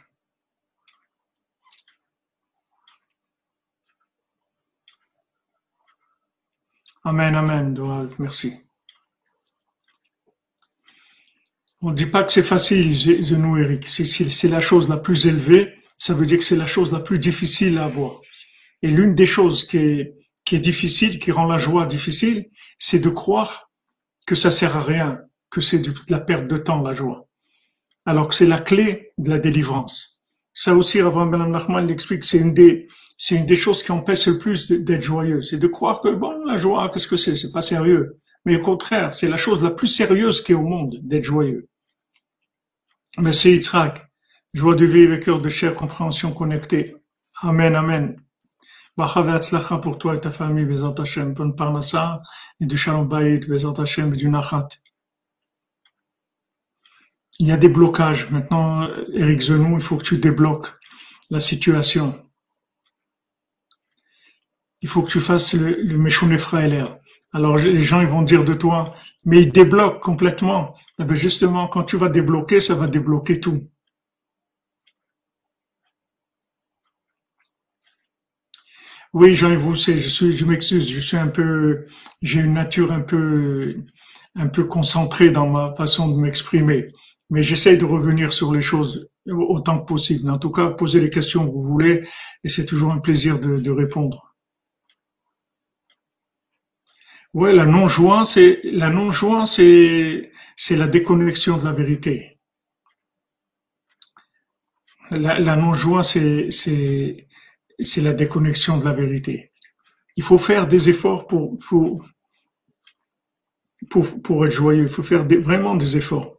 [7.05, 7.74] Amen, amen,
[8.18, 8.72] merci.
[11.85, 13.87] On ne dit pas que c'est facile, Zenou Eric.
[13.89, 17.18] C'est la chose la plus élevée, ça veut dire que c'est la chose la plus
[17.18, 18.20] difficile à avoir.
[18.83, 20.14] Et l'une des choses qui est,
[20.45, 22.47] qui est difficile, qui rend la joie difficile,
[22.78, 23.70] c'est de croire
[24.26, 25.20] que ça sert à rien,
[25.51, 27.28] que c'est de la perte de temps, la joie.
[28.05, 30.22] alors que c'est la clé de la délivrance.
[30.55, 34.26] Ça aussi, Rav Ben Nachman l'explique, c'est une des, c'est une des choses qui empêche
[34.26, 35.41] le plus d'être joyeux.
[35.43, 37.37] C'est de croire que, bon, la joie, qu'est-ce que c'est?
[37.37, 38.18] C'est pas sérieux.
[38.45, 41.68] Mais au contraire, c'est la chose la plus sérieuse qui est au monde, d'être joyeux.
[43.19, 44.09] Merci Yitzhak.
[44.55, 46.97] Joie de vivre, cœur de chair, compréhension connectée.
[47.43, 48.17] Amen, amen.
[49.79, 51.55] pour toi et ta famille, Bezat Hashem, bonne
[52.61, 54.69] et du shalom bayit, Bezat Hashem, et du nachat.
[57.39, 58.31] Il y a des blocages.
[58.31, 60.69] Maintenant, Eric Zenou, il faut que tu débloques
[61.31, 62.19] la situation.
[64.81, 66.99] Il faut que tu fasses le, le l'air.
[67.33, 68.95] Alors les gens ils vont dire de toi,
[69.25, 70.77] mais il débloque complètement.
[70.99, 73.68] Eh bien justement, quand tu vas débloquer, ça va débloquer tout.
[79.12, 81.86] Oui, Jean, vous, je suis, je m'excuse, je suis un peu,
[82.22, 83.76] j'ai une nature un peu,
[84.34, 86.90] un peu concentrée dans ma façon de m'exprimer
[87.32, 90.30] mais j'essaye de revenir sur les choses autant que possible.
[90.30, 92.07] En tout cas, posez les questions que vous voulez
[92.45, 94.34] et c'est toujours un plaisir de, répondre.
[97.32, 102.38] Ouais, la non-joie, c'est la non-joie, c'est c'est la déconnexion de la vérité.
[105.11, 106.48] La, non-joie, c'est
[107.96, 109.53] la déconnexion de la vérité.
[110.16, 111.57] Il faut faire des efforts pour
[113.90, 114.84] être joyeux.
[114.84, 116.38] Il faut faire vraiment des efforts.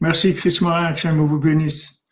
[0.00, 2.04] Merci Chris Marin, que vous bénisse.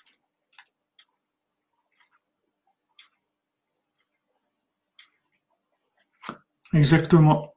[6.73, 7.54] Exactement.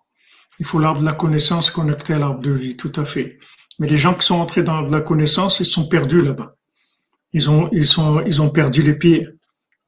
[0.60, 3.40] Il faut l'arbre de la connaissance connecté à l'arbre de vie, tout à fait.
[3.80, 6.56] Mais les gens qui sont entrés dans l'arbre de la connaissance, ils sont perdus là-bas.
[7.34, 9.28] Ils ont, ils sont, ils ont perdu les pieds.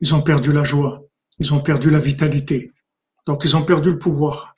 [0.01, 1.03] Ils ont perdu la joie.
[1.39, 2.71] Ils ont perdu la vitalité.
[3.25, 4.55] Donc, ils ont perdu le pouvoir.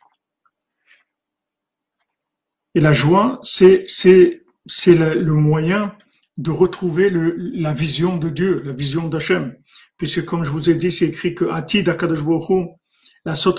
[2.73, 3.85] Et la joie, c'est,
[4.87, 5.95] le, moyen
[6.37, 9.55] de retrouver la vision de Dieu, la vision d'Hachem.
[9.97, 11.87] Puisque comme je vous ai dit, c'est écrit que Atid
[13.23, 13.57] la Sot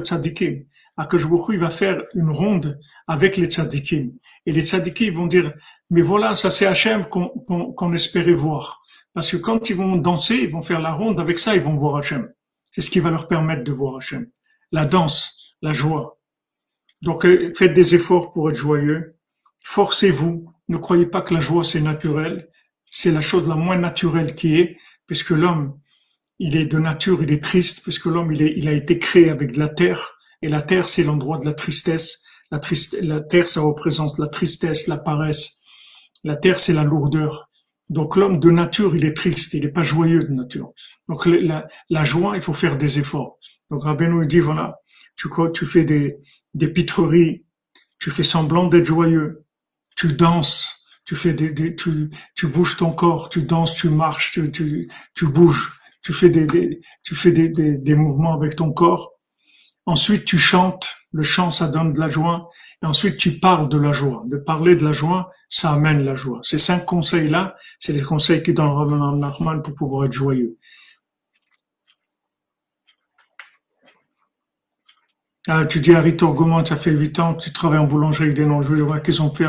[0.00, 0.64] Tzadikim.
[0.96, 2.78] Akadosh il va faire une ronde
[3.08, 4.12] avec les Tzadikim.
[4.46, 5.52] Et les Tzadikim vont dire,
[5.90, 8.82] mais voilà, ça c'est Hachem qu'on espérait voir.
[9.12, 11.74] Parce que quand ils vont danser, ils vont faire la ronde, avec ça ils vont
[11.74, 12.32] voir Hachem.
[12.70, 14.26] C'est ce qui va leur permettre de voir Hachem.
[14.70, 16.20] La danse, la joie.
[17.02, 19.16] Donc euh, faites des efforts pour être joyeux
[19.64, 22.50] Forcez-vous, ne croyez pas que la joie c'est naturel,
[22.90, 24.76] c'est la chose la moins naturelle qui est,
[25.06, 25.80] puisque l'homme,
[26.38, 29.52] il est de nature, il est triste, puisque l'homme, il, il a été créé avec
[29.52, 30.13] de la terre,
[30.44, 32.22] et la terre, c'est l'endroit de la tristesse.
[32.50, 35.62] La, triste, la terre, ça représente la tristesse, la paresse.
[36.22, 37.48] La terre, c'est la lourdeur.
[37.88, 40.74] Donc l'homme de nature, il est triste, il n'est pas joyeux de nature.
[41.08, 43.38] Donc la, la, joie, il faut faire des efforts.
[43.70, 44.76] Donc Rabbeinu dit, voilà,
[45.16, 46.18] tu, tu fais des,
[46.52, 47.46] des pitreries,
[47.98, 49.46] tu fais semblant d'être joyeux,
[49.96, 54.52] tu danses, tu fais des, tu, tu bouges ton corps, tu danses, tu marches, tu,
[54.52, 55.72] tu, tu bouges,
[56.02, 59.13] tu fais des, des tu fais des, des, des, mouvements avec ton corps.
[59.86, 60.86] Ensuite, tu chantes.
[61.12, 62.50] Le chant, ça donne de la joie.
[62.82, 64.24] Et ensuite, tu parles de la joie.
[64.26, 66.40] De parler de la joie, ça amène la joie.
[66.42, 70.58] Ces cinq conseils-là, c'est les conseils qui donnent Rav Nachman pour pouvoir être joyeux.
[75.46, 78.46] Ah, tu dis à Rito ça fait huit ans tu travailles en boulangerie avec des
[78.46, 79.46] non-juifs, qu'ils ont fait.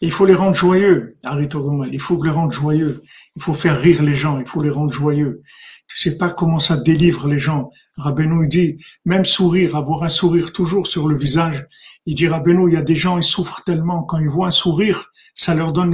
[0.00, 1.90] Il faut les rendre joyeux, Rito Goman.
[1.92, 3.02] Il faut les rendre joyeux.
[3.36, 4.38] Il faut faire rire les gens.
[4.40, 5.42] Il faut les rendre joyeux.
[5.86, 7.70] Tu sais pas comment ça délivre les gens.
[7.96, 11.66] Rabbeinu, il dit, même sourire, avoir un sourire toujours sur le visage.
[12.06, 14.02] Il dit, Rabbeinu, il y a des gens, ils souffrent tellement.
[14.02, 15.92] Quand ils voient un sourire, ça leur donne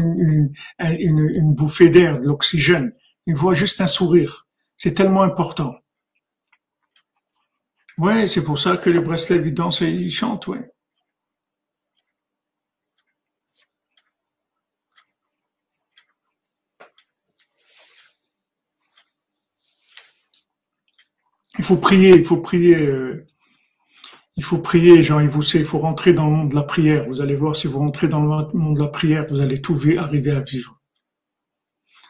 [0.79, 2.93] une, bouffée d'air, de l'oxygène.
[3.27, 4.47] Ils voient juste un sourire.
[4.77, 5.75] C'est tellement important.
[7.99, 10.71] Ouais, c'est pour ça que les ils dansent et ils chantent, ouais.
[21.71, 22.77] Faut prier, il faut prier.
[22.77, 23.27] Euh,
[24.37, 26.63] il faut prier, Jean, il vous sait, il faut rentrer dans le monde de la
[26.63, 27.07] prière.
[27.09, 29.79] Vous allez voir, si vous rentrez dans le monde de la prière, vous allez tout
[29.99, 30.81] arriver à vivre.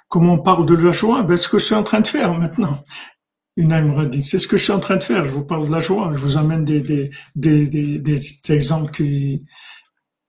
[0.08, 1.22] Comment on parle de la joie?
[1.24, 2.84] Ben, Ce que je suis en train de faire maintenant.
[3.56, 5.26] Une dit, c'est ce que je suis en train de faire.
[5.26, 6.12] Je vous parle de la joie.
[6.14, 8.20] Je vous amène des, des, des, des,
[8.54, 9.44] exemples qui,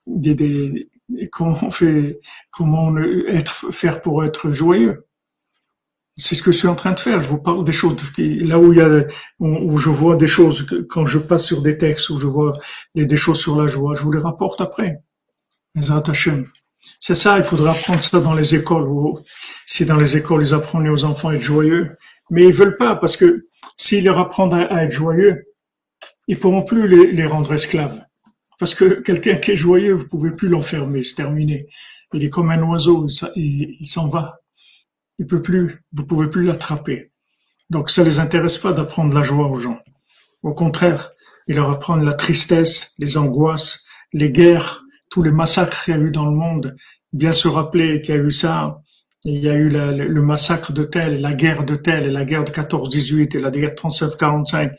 [0.08, 0.90] des,
[1.32, 2.20] comment on fait,
[2.52, 5.06] comment être, faire pour être joyeux.
[6.22, 7.20] C'est ce que je suis en train de faire.
[7.20, 9.06] Je vous parle des choses là où il y a,
[9.40, 12.60] où je vois des choses, quand je passe sur des textes, où je vois
[12.96, 15.02] des choses sur la joie, je vous les rapporte après.
[17.00, 18.88] C'est ça, il faudra apprendre ça dans les écoles.
[19.66, 21.98] si dans les écoles, ils apprennent aux enfants à être joyeux,
[22.30, 23.48] mais ils veulent pas parce que
[23.78, 25.46] s'ils leur apprennent à, être joyeux,
[26.28, 28.00] ils pourront plus les, rendre esclaves.
[28.60, 31.68] Parce que quelqu'un qui est joyeux, vous pouvez plus l'enfermer, c'est terminé.
[32.14, 34.41] Il est comme un oiseau, il s'en va.
[35.22, 37.12] Il peut plus, vous pouvez plus l'attraper.
[37.70, 39.78] Donc ça les intéresse pas d'apprendre la joie aux gens.
[40.42, 41.12] Au contraire,
[41.46, 46.00] il leur apprend la tristesse, les angoisses, les guerres, tous les massacres qu'il y a
[46.00, 46.76] eu dans le monde.
[47.14, 48.82] Bien se rappeler qu'il y a eu ça,
[49.24, 52.44] il y a eu le massacre de tel, la guerre de tel, et la guerre
[52.44, 54.74] de 14-18, et la guerre de 39-45,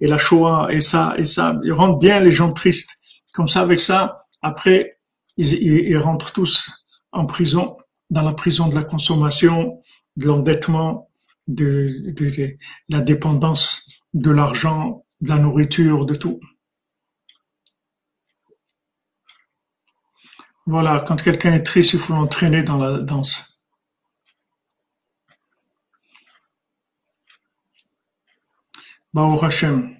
[0.00, 1.54] et la Shoah, et ça, et ça.
[1.62, 2.96] Ils rendent bien les gens tristes.
[3.32, 4.98] Comme ça, avec ça, après,
[5.36, 6.68] ils, ils rentrent tous
[7.12, 7.76] en prison,
[8.10, 9.80] dans la prison de la consommation,
[10.16, 11.10] de l'endettement,
[11.48, 11.88] de,
[12.88, 16.40] la dépendance de l'argent, de la nourriture, de tout.
[20.66, 23.62] Voilà, quand quelqu'un est triste, il faut l'entraîner dans la danse.
[29.12, 29.94] Baruch Hashem.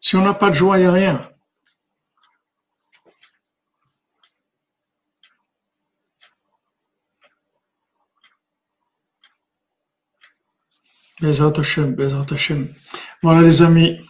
[0.00, 1.33] Si on n'a pas de joie, il n'y a rien.
[13.22, 14.00] Voilà les amis,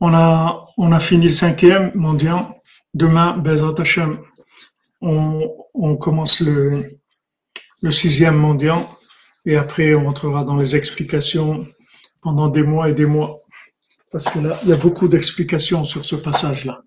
[0.00, 2.46] on a, fini le cinquième mondial.
[2.94, 4.18] Demain, Bezat Hashem,
[5.00, 6.98] on, commence le,
[7.82, 8.78] le sixième mondial
[9.44, 11.66] et après on entrera dans les explications
[12.22, 13.42] pendant des mois et des mois.
[14.10, 16.82] Parce que là, il y a beaucoup d'explications sur ce passage-là.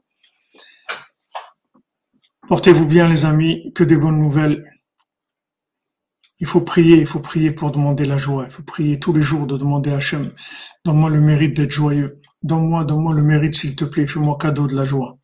[2.47, 4.65] Portez-vous bien les amis, que des bonnes nouvelles.
[6.39, 8.45] Il faut prier, il faut prier pour demander la joie.
[8.45, 10.31] Il faut prier tous les jours de demander à Hachem,
[10.85, 12.21] donne-moi le mérite d'être joyeux.
[12.41, 15.17] Donne-moi, donne-moi le mérite s'il te plaît, fais-moi cadeau de la joie.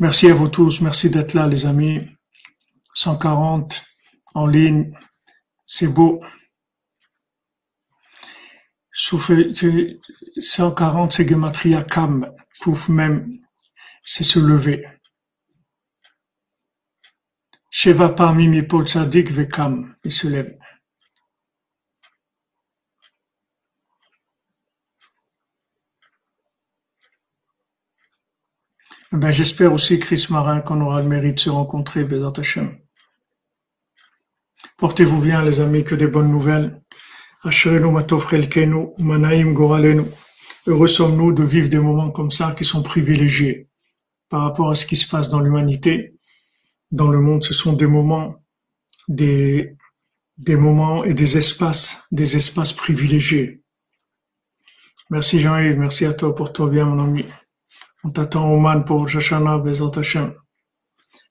[0.00, 2.00] Merci à vous tous, merci d'être là les amis.
[2.94, 3.82] 140
[4.34, 4.92] en ligne,
[5.66, 6.20] c'est beau.
[8.92, 13.38] 140 c'est Gematria Kam, Fouf même,
[14.02, 14.84] c'est se lever.
[17.76, 20.56] Sheva parmi mes Tzadik Vekam, il se lève.
[29.12, 32.32] Eh ben, j'espère aussi, Chris Marin, qu'on aura le mérite de se rencontrer, Bézat.
[34.78, 36.80] Portez-vous bien, les amis, que des bonnes nouvelles.
[37.42, 37.50] Heureux
[40.86, 43.68] sommes-nous de vivre des moments comme ça qui sont privilégiés
[44.28, 46.13] par rapport à ce qui se passe dans l'humanité
[46.94, 48.36] dans le monde, ce sont des moments,
[49.08, 49.76] des,
[50.38, 53.62] des moments et des espaces, des espaces privilégiés.
[55.10, 57.24] Merci Jean-Yves, merci à toi pour toi bien mon ami.
[58.04, 60.34] On t'attend au man pour Jashana Bezat Hashem.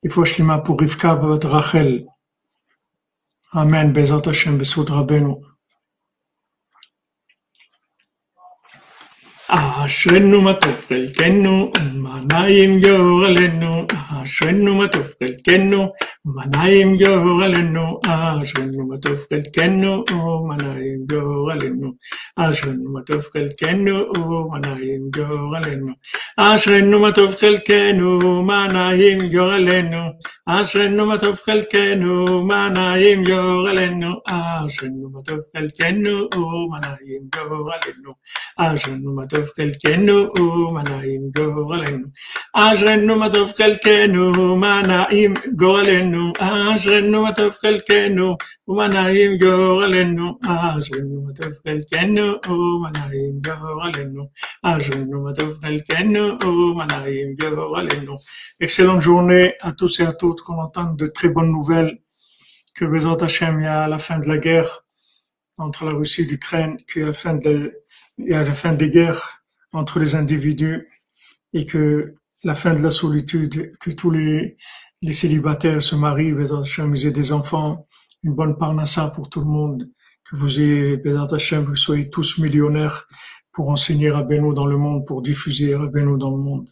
[0.04, 2.06] Il faut Shlima pour Rivka Rachel.
[3.54, 5.36] Amen, Bezat Hashem, Besod Rabbeinu.
[9.56, 13.86] אשרנו מה טוב חלקנו, ומה נעים גורלנו,
[14.24, 15.88] אשרנו מה טוב חלקנו,
[16.26, 21.92] ומה נעים גורלנו, אשרנו מה טוב חלקנו, ומה נעים גורלנו,
[22.36, 25.94] אשרנו מה טוב חלקנו, ומה נעים גורלנו,
[26.38, 30.00] אשרנו מה טוב חלקנו, מה נעים גורלנו,
[30.46, 38.14] אשרנו מה טוב חלקנו, מה נעים גורלנו, אשרנו מה טוב חלקנו, ומה נעים גורלנו,
[38.58, 42.07] אשרנו מה טוב חלקנו ומה נעים גורלנו.
[42.55, 46.33] אשרנו מה טוב חלקנו, מה נעים גורלנו.
[46.39, 48.37] אשרנו מה טוב חלקנו,
[48.69, 50.39] ומה נעים גורלנו.
[50.45, 54.29] אשרנו מה טוב חלקנו, ומה נעים גורלנו.
[54.63, 58.15] אשרנו מה טוב חלקנו, ומה נעים גורלנו.
[58.61, 61.99] Excellente journée à tous et à toutes, qu'on entende de très bonnes nouvelles,
[62.75, 64.85] que Bézat Hachem, il y a la fin de la guerre
[65.59, 67.73] entre la Russie et l'Ukraine, qu'il y a la fin de,
[68.18, 70.88] y a la fin des guerres entre les individus
[71.54, 74.58] et que la fin de la solitude, que tous les,
[75.02, 77.88] les célibataires se marient, Hashem, ils des enfants,
[78.24, 79.90] une bonne parnassa pour tout le monde,
[80.24, 83.08] que vous ayez, Hashem, vous soyez tous millionnaires
[83.52, 86.70] pour enseigner à Beno dans le monde, pour diffuser à Beno dans le monde.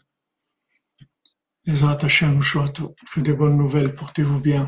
[1.68, 2.40] Hashem,
[3.14, 4.68] que des bonnes nouvelles, portez-vous bien.